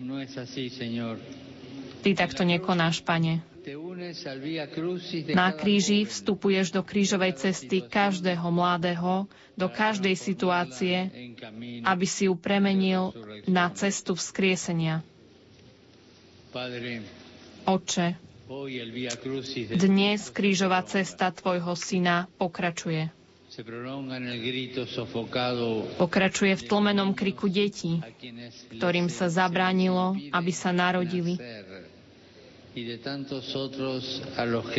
[0.03, 0.19] No
[2.03, 3.56] Ty takto nekonáš, Pane.
[5.35, 9.27] Na kríži vstupuješ do krížovej cesty každého mladého,
[9.59, 11.11] do každej situácie,
[11.83, 13.11] aby si ju premenil
[13.43, 15.03] na cestu vzkriesenia.
[17.67, 18.07] Oče,
[19.75, 23.11] dnes krížová cesta Tvojho Syna pokračuje.
[25.97, 27.99] Pokračuje v tlmenom kriku detí,
[28.71, 31.35] ktorým sa zabránilo, aby sa narodili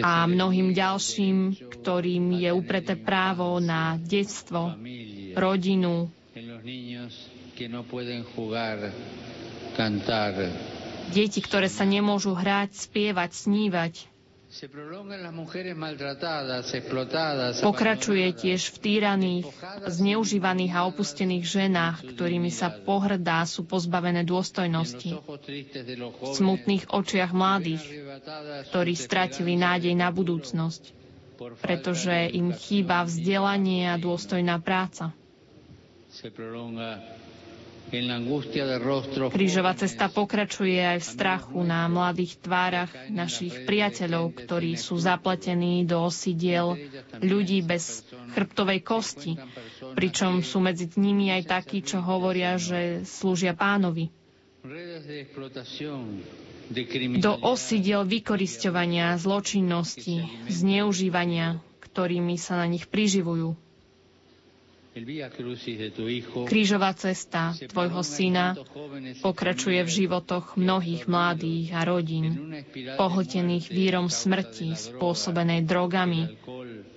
[0.03, 1.37] a mnohým ďalším,
[1.79, 4.75] ktorým je upreté právo na detstvo,
[5.35, 7.79] rodinu, no
[11.09, 14.18] deti, ktoré sa nemôžu hrať, spievať, snívať.
[17.61, 19.45] Pokračuje tiež v týraných,
[19.85, 25.20] zneužívaných a opustených ženách, ktorými sa pohrdá, sú pozbavené dôstojnosti.
[26.01, 27.85] V smutných očiach mladých,
[28.73, 30.97] ktorí stratili nádej na budúcnosť,
[31.61, 35.12] pretože im chýba vzdelanie a dôstojná práca.
[39.28, 46.05] Krížová cesta pokračuje aj v strachu na mladých tvárach našich priateľov, ktorí sú zapletení do
[46.05, 46.77] osidiel
[47.19, 48.05] ľudí bez
[48.36, 49.32] chrbtovej kosti,
[49.97, 54.12] pričom sú medzi nimi aj takí, čo hovoria, že slúžia pánovi.
[57.19, 60.16] Do osidiel vykorisťovania, zločinnosti,
[60.47, 63.56] zneužívania, ktorými sa na nich priživujú.
[66.48, 68.56] Krížová cesta Tvojho Syna
[69.23, 72.51] pokračuje v životoch mnohých mladých a rodín,
[72.97, 76.35] pohltených vírom smrti spôsobenej drogami,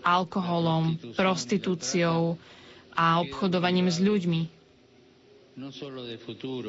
[0.01, 2.41] alkoholom, prostitúciou
[2.95, 4.60] a obchodovaním s ľuďmi,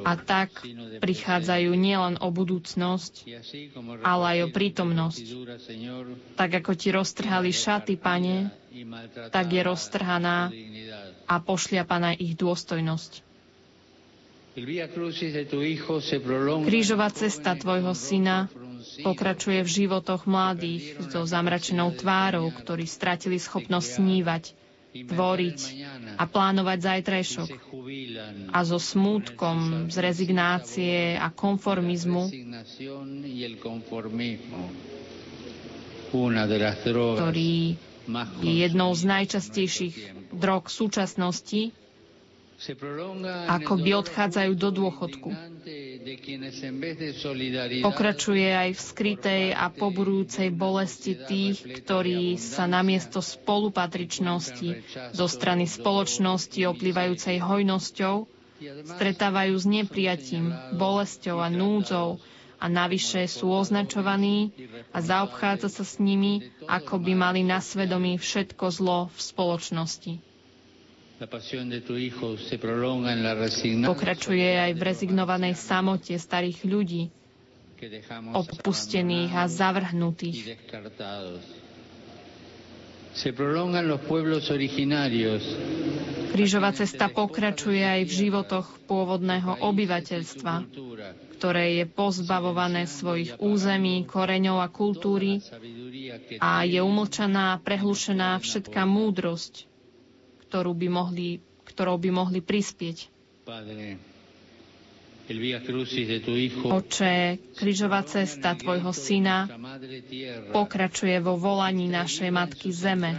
[0.03, 0.51] a tak
[0.99, 3.31] prichádzajú nielen o budúcnosť,
[4.03, 5.25] ale aj o prítomnosť.
[6.35, 8.51] Tak ako ti roztrhali šaty, pane,
[9.31, 10.51] tak je roztrhaná
[11.25, 13.23] a pošliapaná ich dôstojnosť.
[16.63, 18.53] Krížová cesta tvojho syna
[19.01, 24.45] pokračuje v životoch mladých so zamračenou tvárou, ktorí stratili schopnosť snívať,
[24.93, 25.59] tvoriť
[26.15, 27.49] a plánovať zajtrajšok.
[28.49, 32.29] A so smútkom z rezignácie a konformizmu,
[36.93, 37.55] ktorý
[38.43, 39.95] je jednou z najčastejších
[40.33, 41.73] drog súčasnosti,
[43.49, 45.31] ako by odchádzajú do dôchodku.
[47.83, 56.61] Pokračuje aj v skrytej a poburujúcej bolesti tých, ktorí sa namiesto spolupatričnosti zo strany spoločnosti
[56.65, 58.27] oplývajúcej hojnosťou
[58.85, 62.23] stretávajú s neprijatím, bolesťou a núdzou
[62.57, 64.55] a navyše sú označovaní
[64.91, 70.32] a zaobchádza sa s nimi, ako by mali na svedomí všetko zlo v spoločnosti.
[73.87, 77.03] Pokračuje aj v rezignovanej samote starých ľudí,
[78.35, 80.59] opustených a zavrhnutých.
[86.33, 90.55] Krížová cesta pokračuje aj v životoch pôvodného obyvateľstva,
[91.37, 95.45] ktoré je pozbavované svojich území, koreňov a kultúry
[96.41, 99.69] a je umlčaná a prehlušená všetká múdrosť,
[100.53, 103.09] ktorú by mohli, ktorou by mohli prispieť.
[106.69, 107.15] Oče,
[107.57, 109.49] križová cesta Tvojho syna
[110.53, 113.17] pokračuje vo volaní našej Matky Zeme,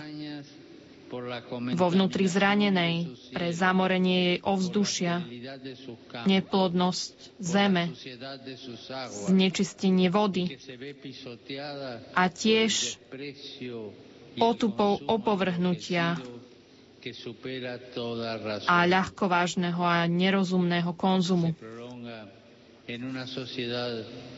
[1.74, 2.94] vo vnútri zranenej
[3.30, 5.26] pre zamorenie jej ovzdušia,
[6.26, 7.94] neplodnosť zeme,
[9.26, 10.54] znečistenie vody
[12.14, 12.98] a tiež
[14.36, 16.18] potupou opovrhnutia
[18.68, 21.52] a ľahkovážneho a nerozumného konzumu.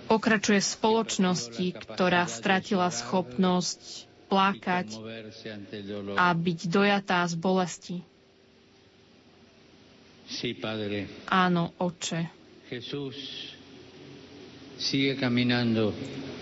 [0.05, 4.87] Pokračuje v spoločnosti, ktorá stratila schopnosť plakať
[6.17, 7.97] a byť dojatá z bolesti.
[11.29, 12.21] Áno, Oče.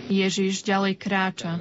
[0.07, 1.51] Ježiš ďalej kráča.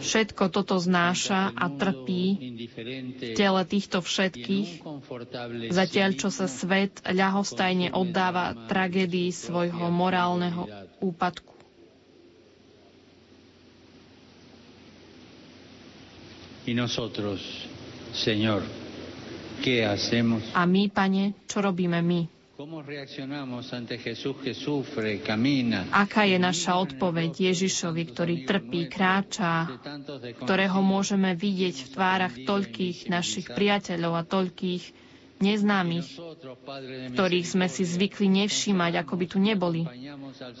[0.00, 2.24] Všetko toto znáša a trpí
[2.66, 4.80] v tele týchto všetkých,
[5.70, 10.64] zatiaľ čo sa svet ľahostajne oddáva tragédii svojho morálneho
[10.98, 11.52] úpadku.
[16.62, 17.40] Y nosotros,
[18.12, 18.62] Señor,
[19.64, 20.44] ¿qué hacemos?
[20.54, 22.39] A my, Pane, čo robíme my?
[25.90, 29.80] Aká je naša odpoveď Ježišovi, ktorý trpí, kráča,
[30.44, 34.84] ktorého môžeme vidieť v tvárach toľkých našich priateľov a toľkých
[35.40, 36.20] neznámych,
[37.16, 39.88] ktorých sme si zvykli nevšímať, ako by tu neboli.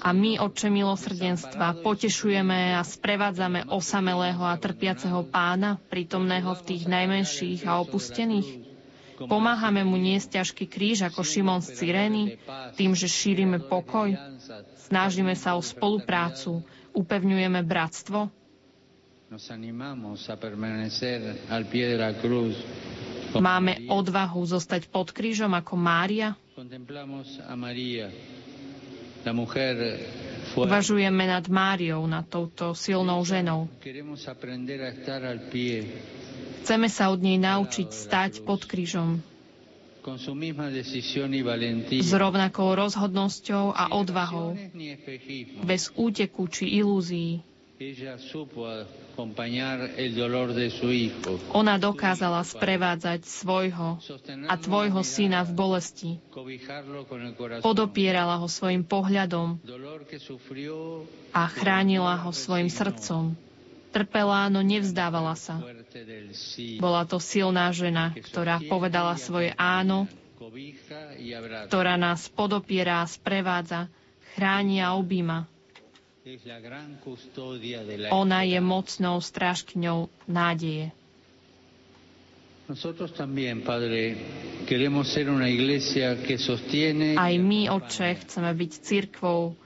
[0.00, 7.68] A my, Otče milosrdenstva, potešujeme a sprevádzame osamelého a trpiaceho pána, prítomného v tých najmenších
[7.68, 8.69] a opustených.
[9.28, 12.40] Pomáhame mu niesť ťažký kríž ako Šimon z Cyrény,
[12.78, 14.16] tým, že šírime pokoj,
[14.88, 16.64] snažíme sa o spoluprácu,
[16.96, 18.32] upevňujeme bratstvo.
[23.30, 26.34] Máme odvahu zostať pod krížom ako Mária.
[30.50, 33.70] Uvažujeme nad Máriou, nad touto silnou ženou.
[36.60, 39.20] Chceme sa od nej naučiť stať pod krížom.
[41.90, 44.56] S rovnakou rozhodnosťou a odvahou,
[45.60, 47.44] bez úteku či ilúzií.
[51.56, 53.96] Ona dokázala sprevádzať svojho
[54.48, 56.10] a tvojho syna v bolesti.
[57.64, 59.64] Podopierala ho svojim pohľadom
[61.32, 63.32] a chránila ho svojim srdcom.
[63.90, 65.58] Trpela, no nevzdávala sa.
[66.78, 70.06] Bola to silná žena, ktorá povedala svoje áno,
[71.66, 73.90] ktorá nás podopiera a sprevádza,
[74.38, 75.50] chráni a objíma.
[78.14, 80.94] Ona je mocnou strážkňou nádeje.
[87.18, 89.58] Aj my, Otče, chceme byť cirkvou,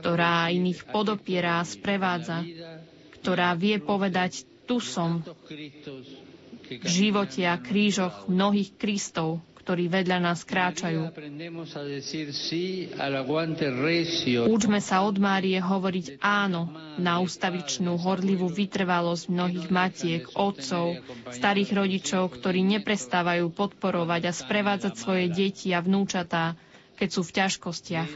[0.00, 2.40] ktorá iných podopiera a sprevádza,
[3.26, 5.18] ktorá vie povedať, tu som,
[6.62, 11.10] v živote a krížoch mnohých Kristov, ktorí vedľa nás kráčajú.
[14.46, 16.70] Učme sa od Márie hovoriť áno
[17.02, 21.02] na ústavičnú, horlivú vytrvalosť mnohých matiek, otcov,
[21.34, 26.54] starých rodičov, ktorí neprestávajú podporovať a sprevádzať svoje deti a vnúčatá,
[26.94, 28.10] keď sú v ťažkostiach.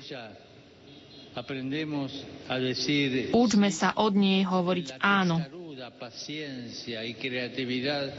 [3.33, 5.39] Učme sa od nej hovoriť áno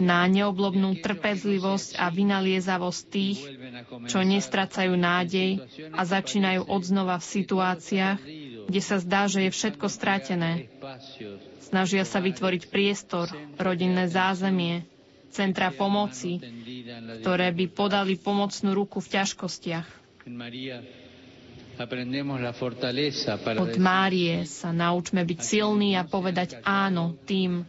[0.01, 3.39] na neoblobnú trpezlivosť a vynaliezavosť tých,
[4.09, 5.61] čo nestracajú nádej
[5.93, 8.19] a začínajú odznova v situáciách,
[8.65, 10.71] kde sa zdá, že je všetko stratené.
[11.61, 14.83] Snažia sa vytvoriť priestor, rodinné zázemie,
[15.29, 16.41] centra pomoci,
[17.21, 19.87] ktoré by podali pomocnú ruku v ťažkostiach.
[23.57, 27.63] Od Márie sa naučme byť silní a povedať áno tým,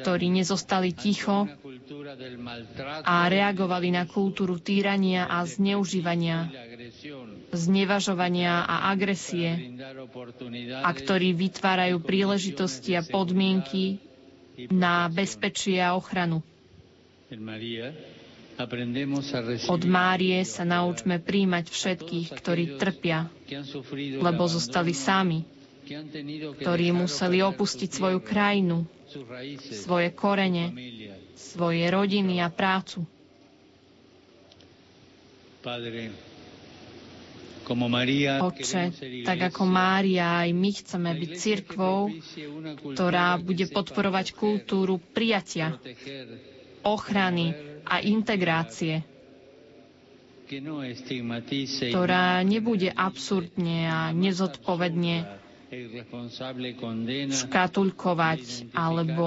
[0.00, 1.44] ktorí nezostali ticho
[3.04, 6.48] a reagovali na kultúru týrania a zneužívania,
[7.50, 9.76] znevažovania a agresie
[10.74, 14.00] a ktorí vytvárajú príležitosti a podmienky
[14.70, 16.40] na bezpečie a ochranu.
[19.66, 23.26] Od Márie sa naučme príjmať všetkých, ktorí trpia,
[23.98, 25.42] lebo zostali sami,
[26.62, 28.86] ktorí museli opustiť svoju krajinu,
[29.58, 30.70] svoje korene,
[31.34, 33.02] svoje rodiny a prácu.
[38.44, 38.82] Oče,
[39.24, 42.12] tak ako Mária, aj my chceme byť cirkvou,
[42.92, 45.80] ktorá bude podporovať kultúru prijatia,
[46.84, 49.04] ochrany a integrácie,
[51.90, 55.24] ktorá nebude absurdne a nezodpovedne
[57.32, 59.26] škatulkovať alebo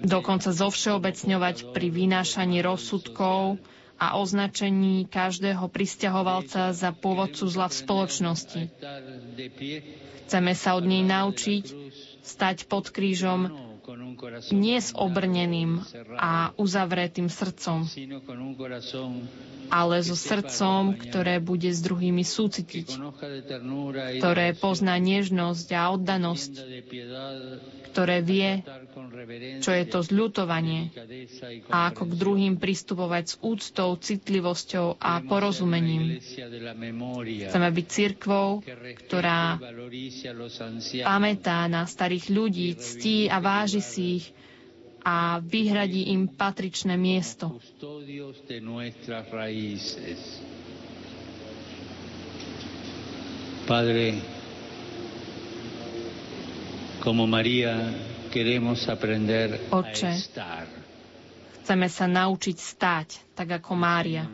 [0.00, 3.60] dokonca zovšeobecňovať pri vynášaní rozsudkov
[3.98, 8.62] a označení každého pristahovalca za pôvodcu zla v spoločnosti.
[10.24, 11.64] Chceme sa od nej naučiť
[12.22, 13.67] stať pod krížom
[14.50, 15.82] nie s obrneným
[16.16, 17.86] a uzavretým srdcom,
[19.68, 22.98] ale so srdcom, ktoré bude s druhými súcitiť,
[24.18, 26.52] ktoré pozná nežnosť a oddanosť,
[27.90, 28.60] ktoré vie,
[29.58, 30.92] čo je to zľutovanie
[31.68, 36.20] a ako k druhým pristupovať s úctou, citlivosťou a porozumením.
[37.48, 38.60] Chceme byť cirkvou,
[39.06, 39.58] ktorá
[41.02, 44.26] pamätá na starých ľudí, ctí a váži si ich
[45.08, 47.56] a vyhradí im patričné miesto.
[53.68, 54.06] Padre,
[57.00, 57.72] como María
[59.72, 60.12] Oče,
[61.64, 64.28] chceme sa naučiť stáť, tak ako Mária.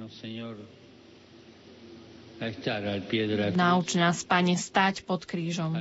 [3.54, 5.78] Nauč nás, Pane, stáť pod krížom,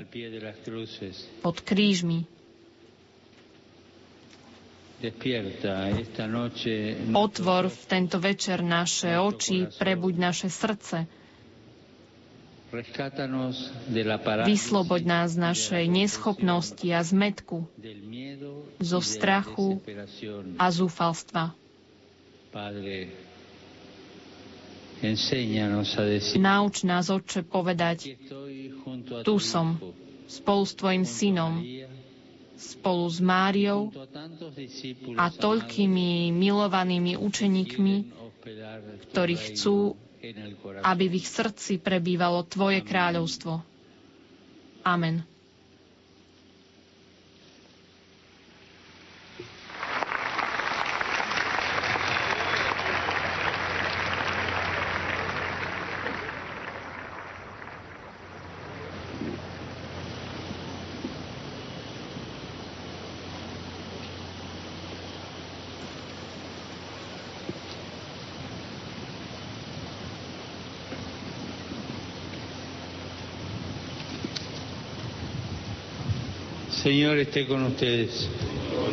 [1.42, 2.30] pod krížmi.
[7.14, 11.08] Otvor v tento večer naše oči, prebuď naše srdce,
[14.50, 17.70] Vysloboď nás z našej neschopnosti a zmetku,
[18.82, 19.78] zo strachu
[20.58, 21.54] a zúfalstva.
[26.42, 28.18] Nauč nás, Otče, povedať,
[29.22, 29.78] tu som,
[30.26, 31.62] spolu s Tvojim synom,
[32.54, 33.90] spolu s Máriou
[35.16, 37.96] a toľkými milovanými učeníkmi,
[39.08, 39.98] ktorí chcú
[40.82, 43.60] aby v ich srdci prebývalo Tvoje kráľovstvo.
[44.84, 45.28] Amen.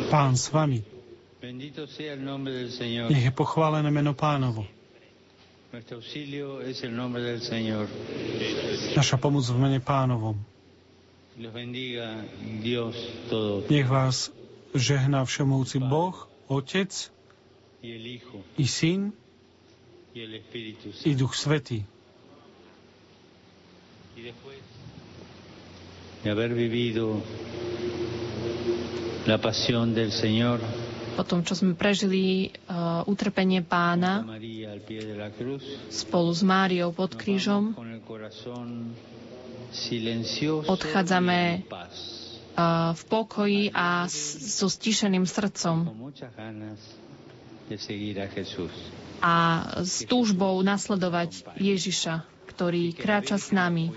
[0.09, 0.81] Pán s vami.
[3.09, 4.65] Nech je pochválené meno pánovo.
[8.95, 10.35] Naša pomoc v mene pánovom.
[13.69, 14.17] Nech vás
[14.75, 16.91] žehná všemovúci Boh, Otec
[18.57, 19.15] i Syn
[21.05, 21.87] i Duch Svetý.
[29.27, 30.59] La pasión del Señor.
[31.13, 34.23] Po tom, čo sme prežili uh, utrpenie pána
[35.91, 37.75] spolu s Máriou pod krížom,
[40.65, 45.91] odchádzame uh, v pokoji a so stišeným srdcom.
[49.21, 49.35] A
[49.85, 53.91] s túžbou nasledovať Ježiša, ktorý kráča s nami.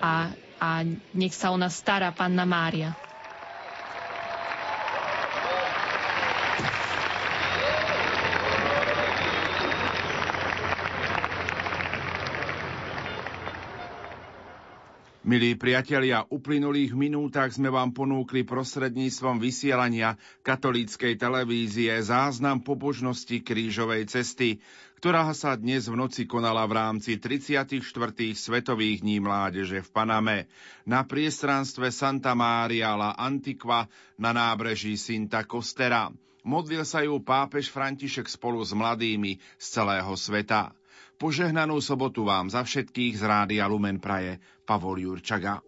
[0.00, 0.68] a, a
[1.12, 2.96] nech sa o nás stará Panna Mária.
[15.30, 24.58] Milí priatelia, uplynulých minútach sme vám ponúkli prostredníctvom vysielania katolíckej televízie záznam pobožnosti krížovej cesty,
[24.98, 27.78] ktorá sa dnes v noci konala v rámci 34.
[28.34, 30.50] Svetových dní mládeže v Paname
[30.82, 33.86] na priestranstve Santa Mária la Antiqua
[34.18, 36.10] na nábreží Sinta Costera.
[36.42, 40.74] Modlil sa ju pápež František spolu s mladými z celého sveta.
[41.20, 45.60] Požehnanú sobotu vám za všetkých z Rádia Lumen Praje Pavol Jurčaga.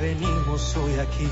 [0.00, 1.28] venimos hoy aquí,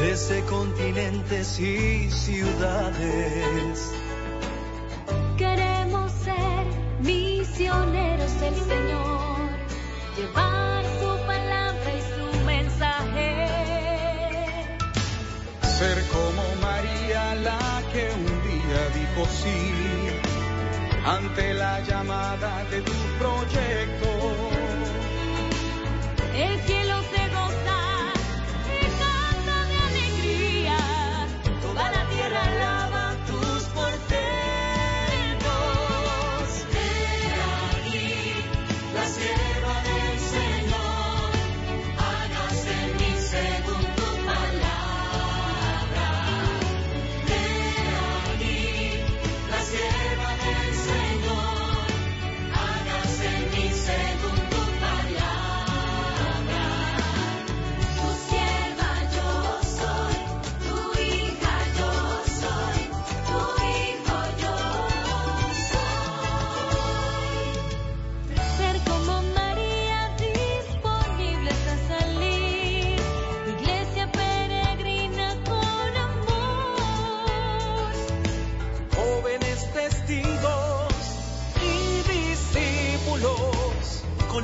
[0.00, 3.92] desde continentes y ciudades.
[5.36, 6.66] Queremos ser
[7.00, 9.50] misioneros del Señor,
[10.16, 13.46] llevar su palabra y su mensaje.
[15.62, 19.88] Ser como María la que un día dijo sí
[21.06, 24.08] ante la llamada de tu proyecto.
[26.34, 26.66] Es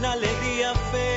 [0.05, 1.14] una alegría feliz.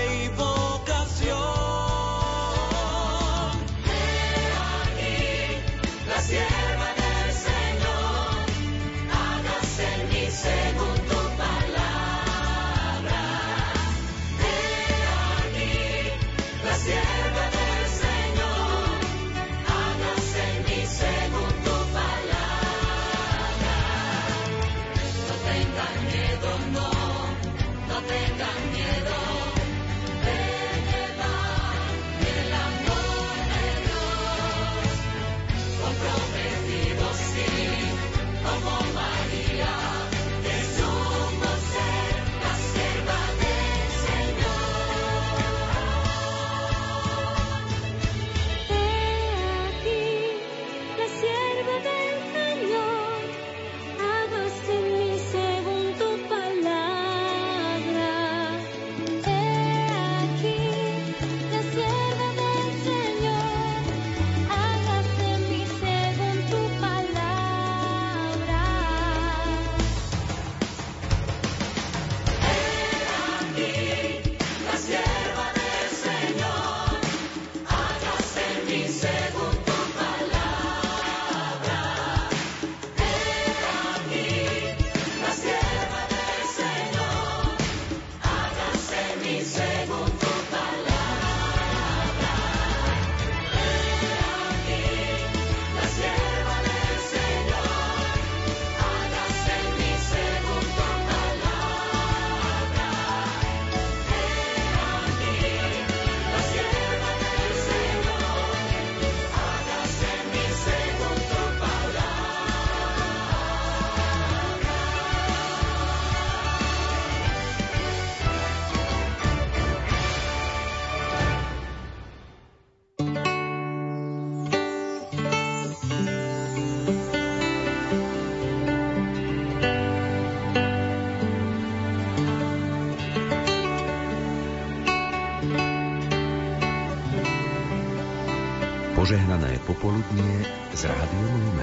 [139.08, 140.44] Požehnané popoludnie
[140.76, 141.57] z Rádiom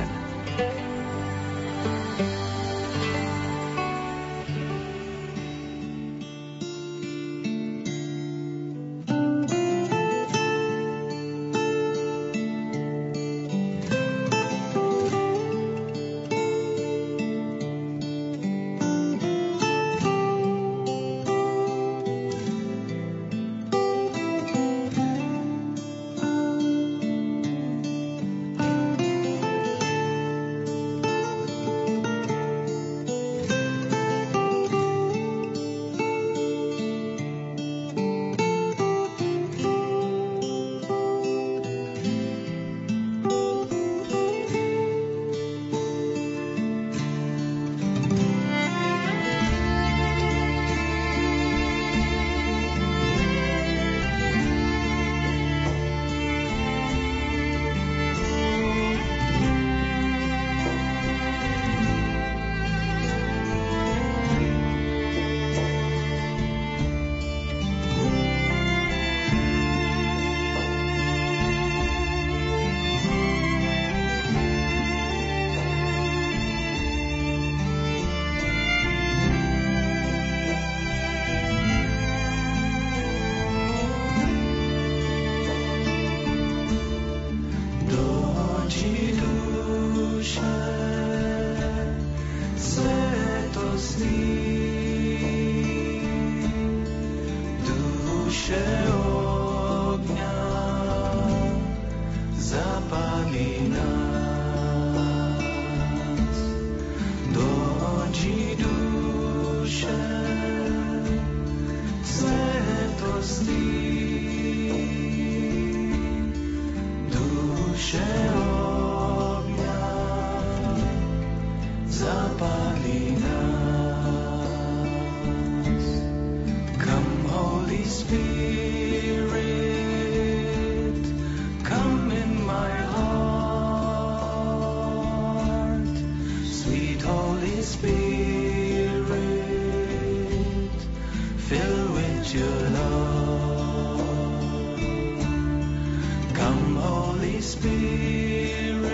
[147.64, 148.84] Spirit,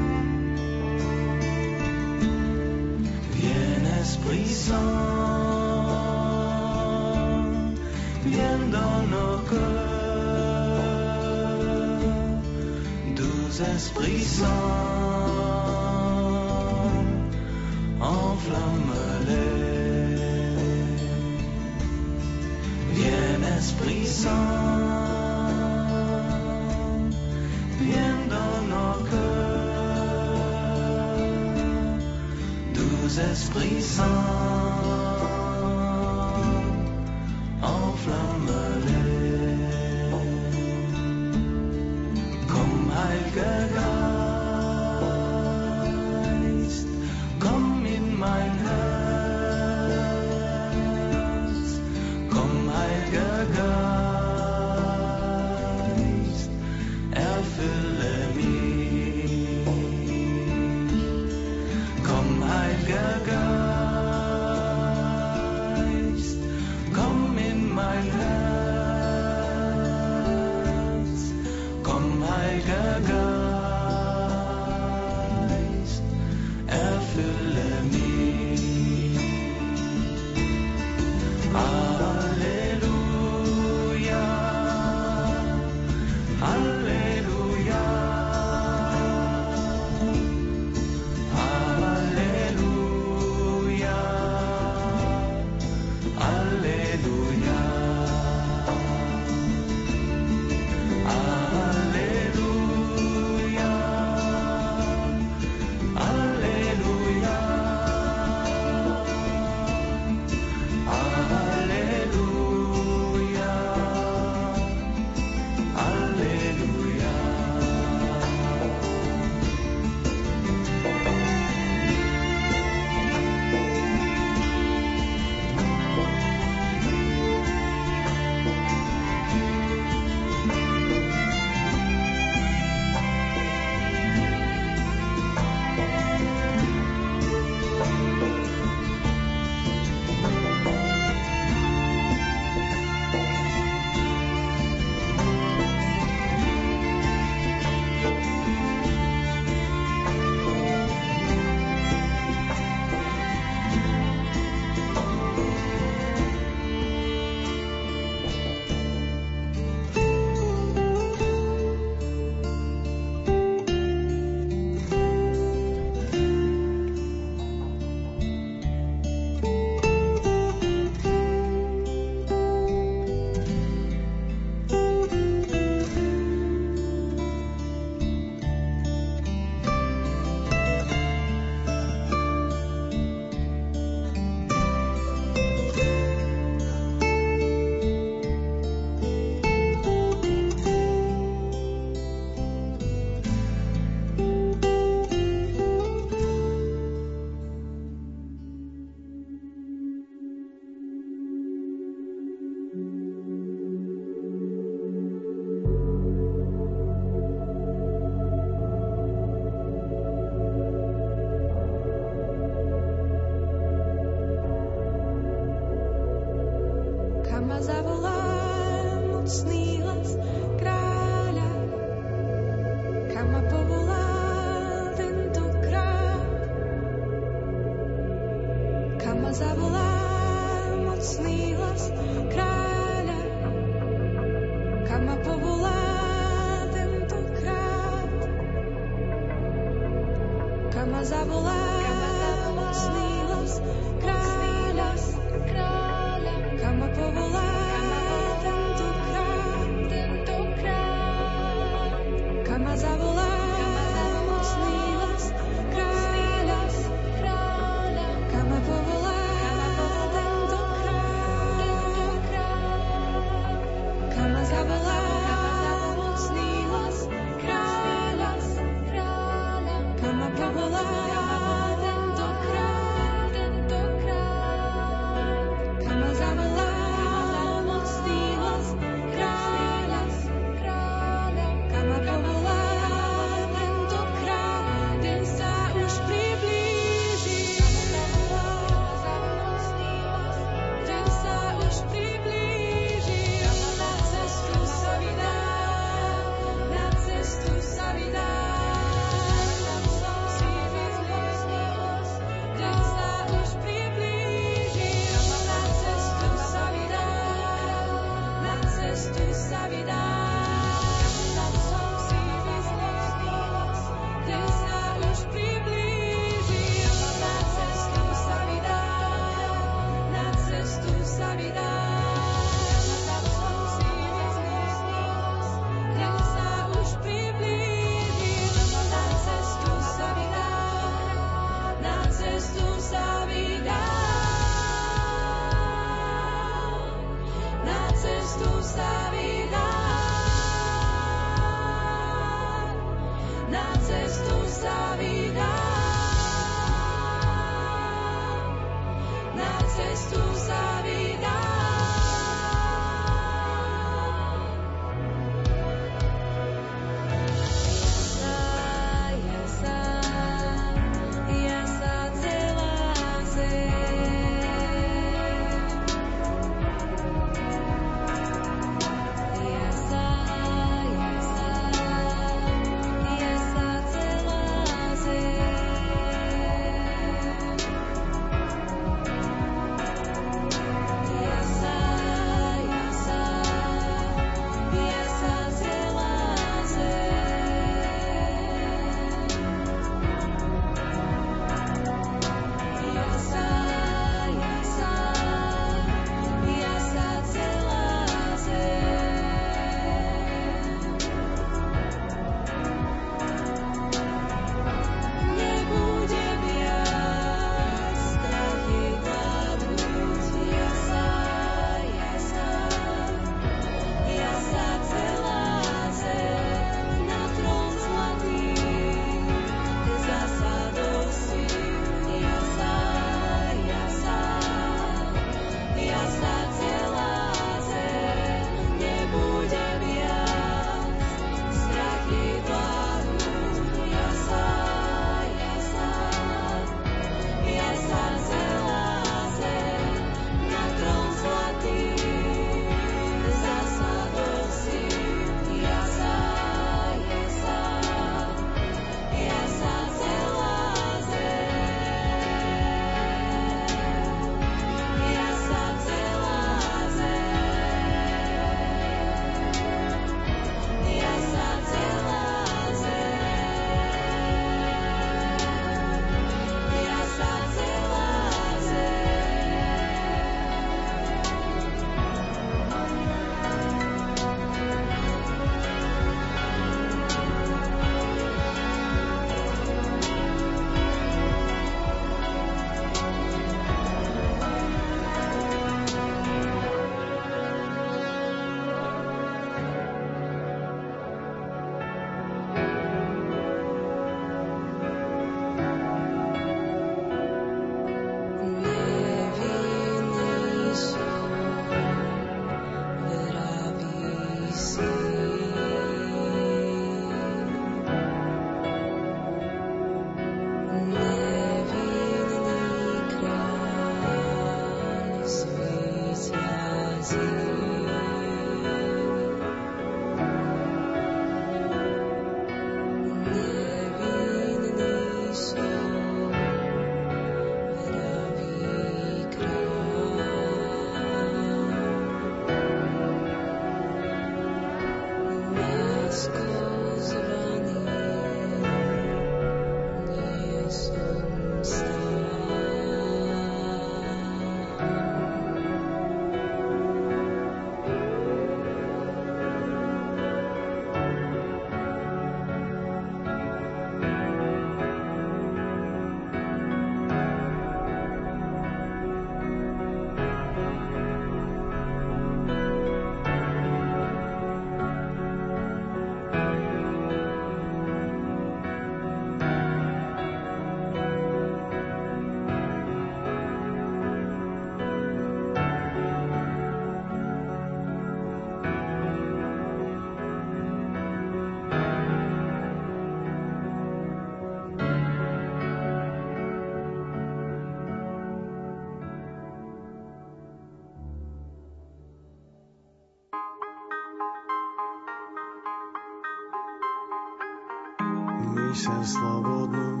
[598.88, 600.00] srdce slobodnú,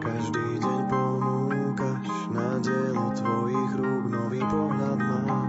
[0.00, 5.48] každý deň ponúkaš na dielo tvojich rúk, nový pohľad mám.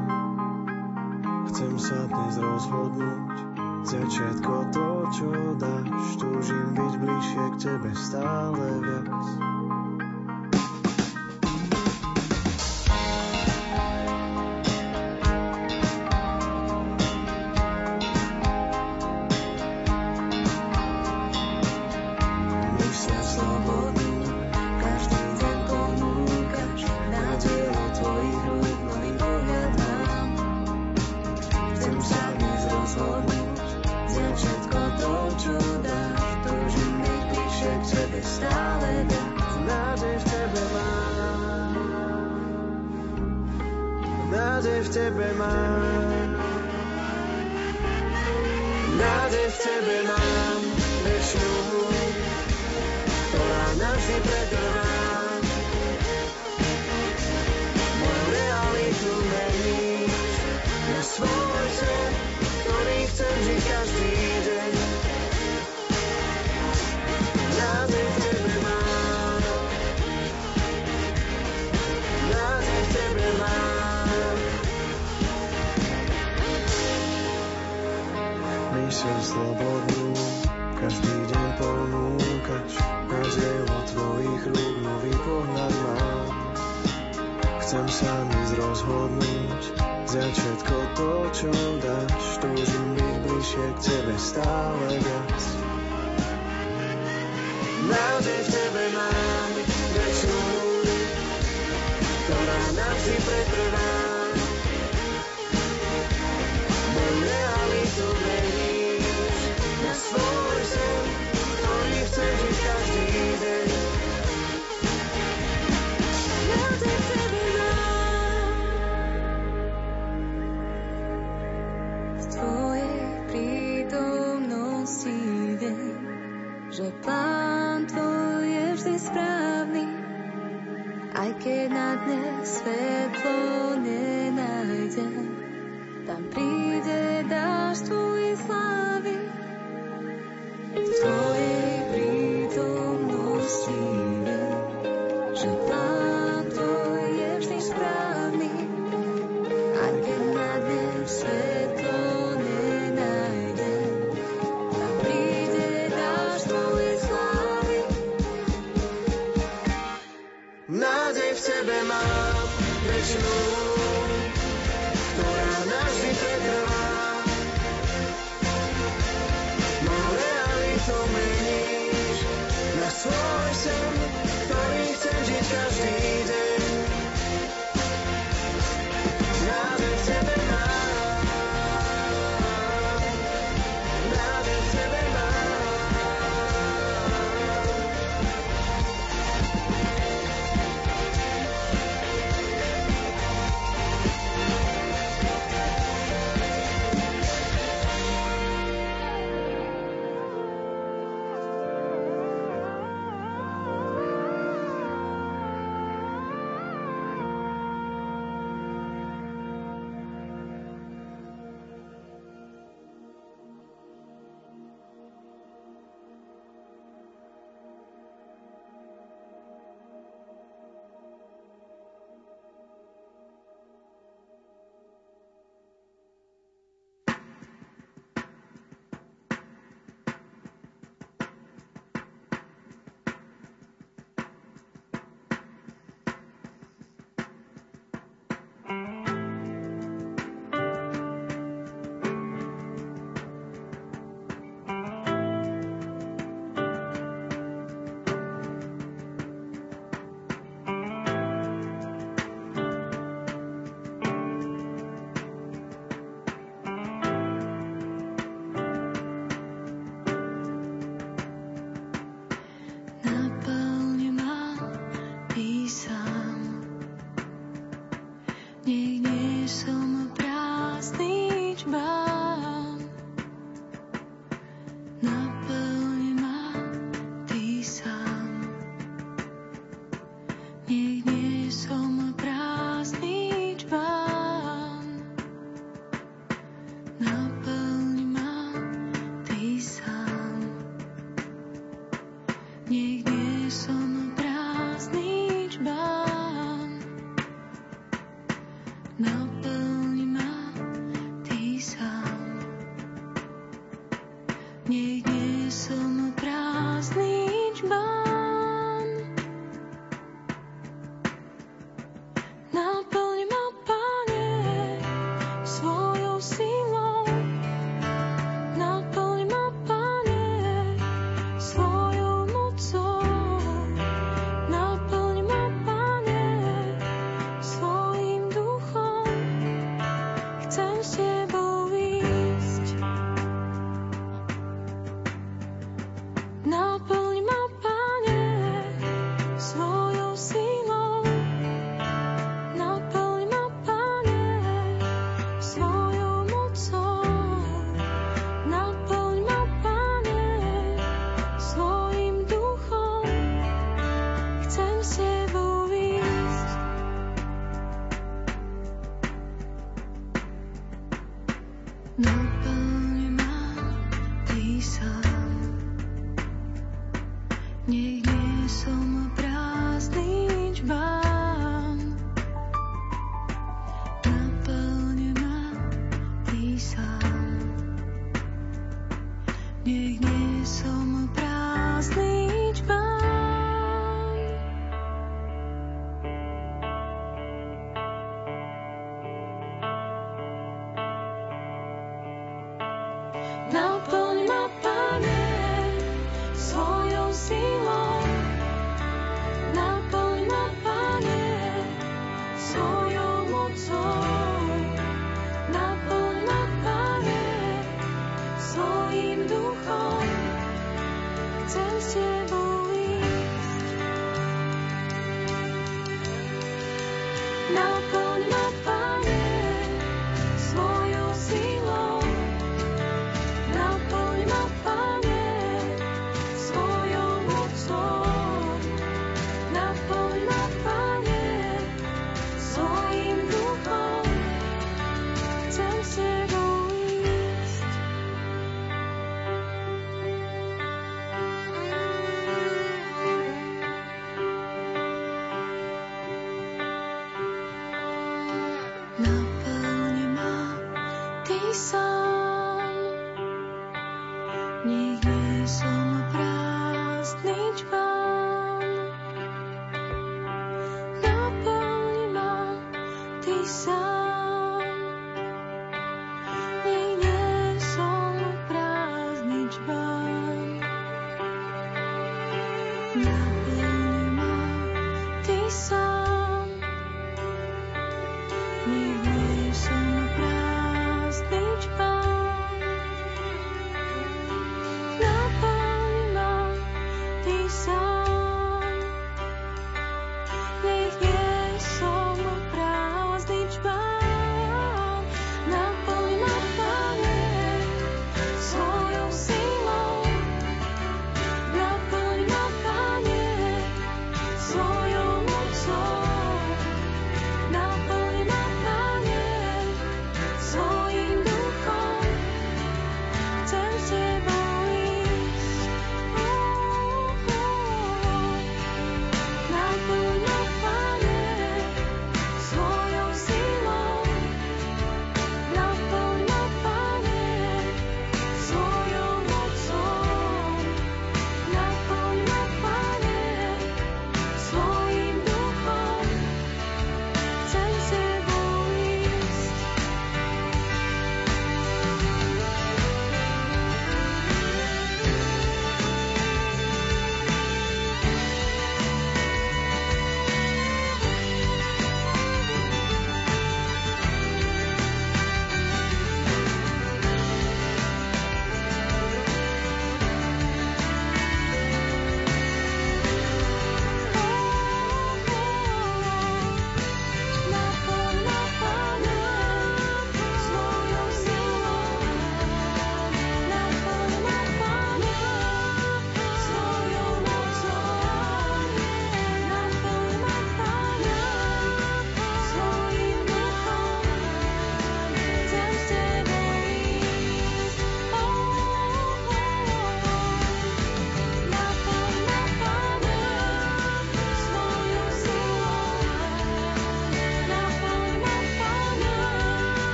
[1.47, 3.35] Chcem sa dnes rozhodnúť,
[3.87, 9.42] chcem všetko to, čo dáš, túžim byť bližšie k tebe stále viac.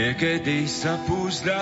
[0.00, 1.60] Niekedy sa púzdá,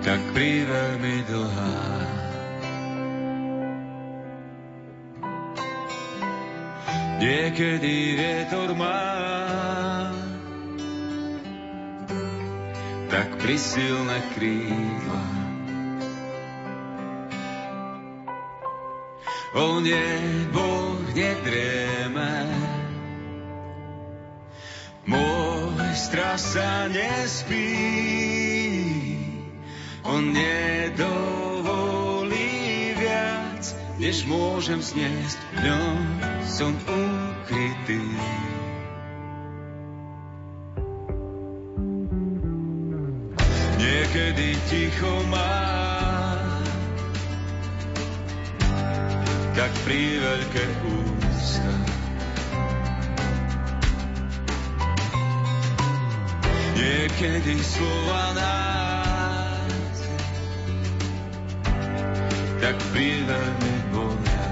[0.00, 1.76] tak príveľmi dlhá.
[7.20, 9.04] Niekedy vietor má,
[13.12, 15.24] tak prisilné krídla.
[19.60, 20.08] On je
[20.56, 22.61] Boh nedrieme,
[25.12, 27.68] môj strach sa nespí,
[30.08, 31.30] on nedovolí
[32.96, 35.98] viac, než môžem zniesť, v ňom
[36.48, 38.00] som ukrytý.
[43.76, 45.60] Niekedy ticho má,
[49.52, 50.64] tak pri veľké.
[57.02, 60.06] Niekedy slova nás,
[62.62, 64.46] tak pri veľmi bolia.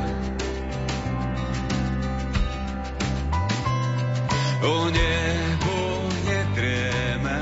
[4.67, 5.79] O nebo
[6.27, 7.39] netrieme,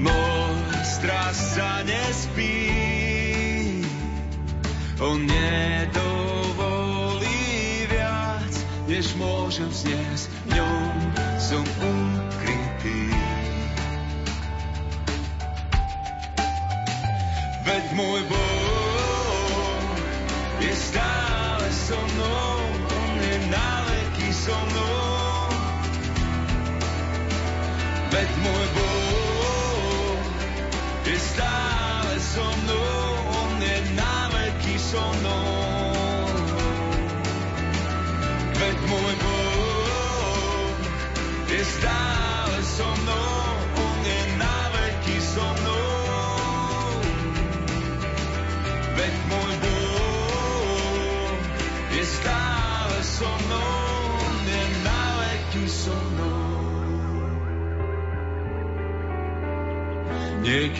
[0.00, 3.84] môj strach sa nespí,
[4.96, 7.44] on nedovolí
[7.84, 8.48] viac,
[8.88, 10.96] než môžem zniesť, v ňom
[11.36, 11.99] som ukrytý.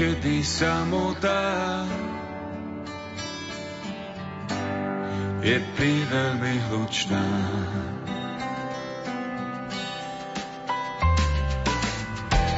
[0.00, 1.44] Niekedy samota
[5.44, 7.20] je pri veľmi hlučná.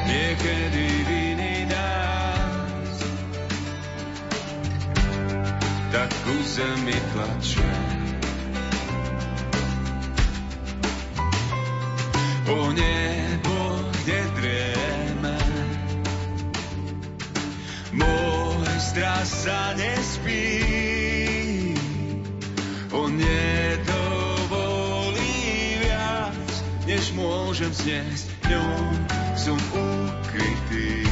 [0.07, 2.95] Niekedy viny nás
[5.91, 7.75] tak ku zemi tlačia.
[12.47, 13.02] O nebo
[27.83, 28.87] môžem zniesť, v ňom
[29.35, 31.03] som ukrytý.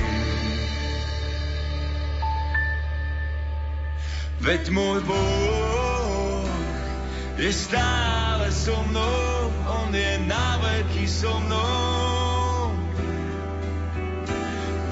[4.39, 6.47] Veď môj Boh
[7.35, 12.71] je stále so mnou, on je na veky so mnou.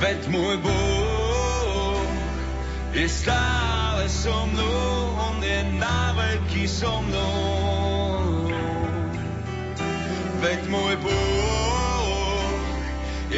[0.03, 2.07] Veď môj Boh
[2.91, 8.51] je stále so mnou, on je na veky so mnou.
[10.43, 11.28] Veď môj Boh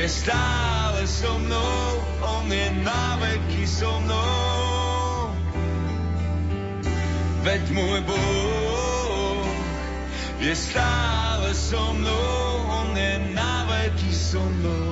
[0.02, 5.30] je stále so mnou, on je na veky so mnou.
[7.46, 9.46] Veď môj Boh
[10.42, 14.91] je stále so mnou, on je na veky so mnou.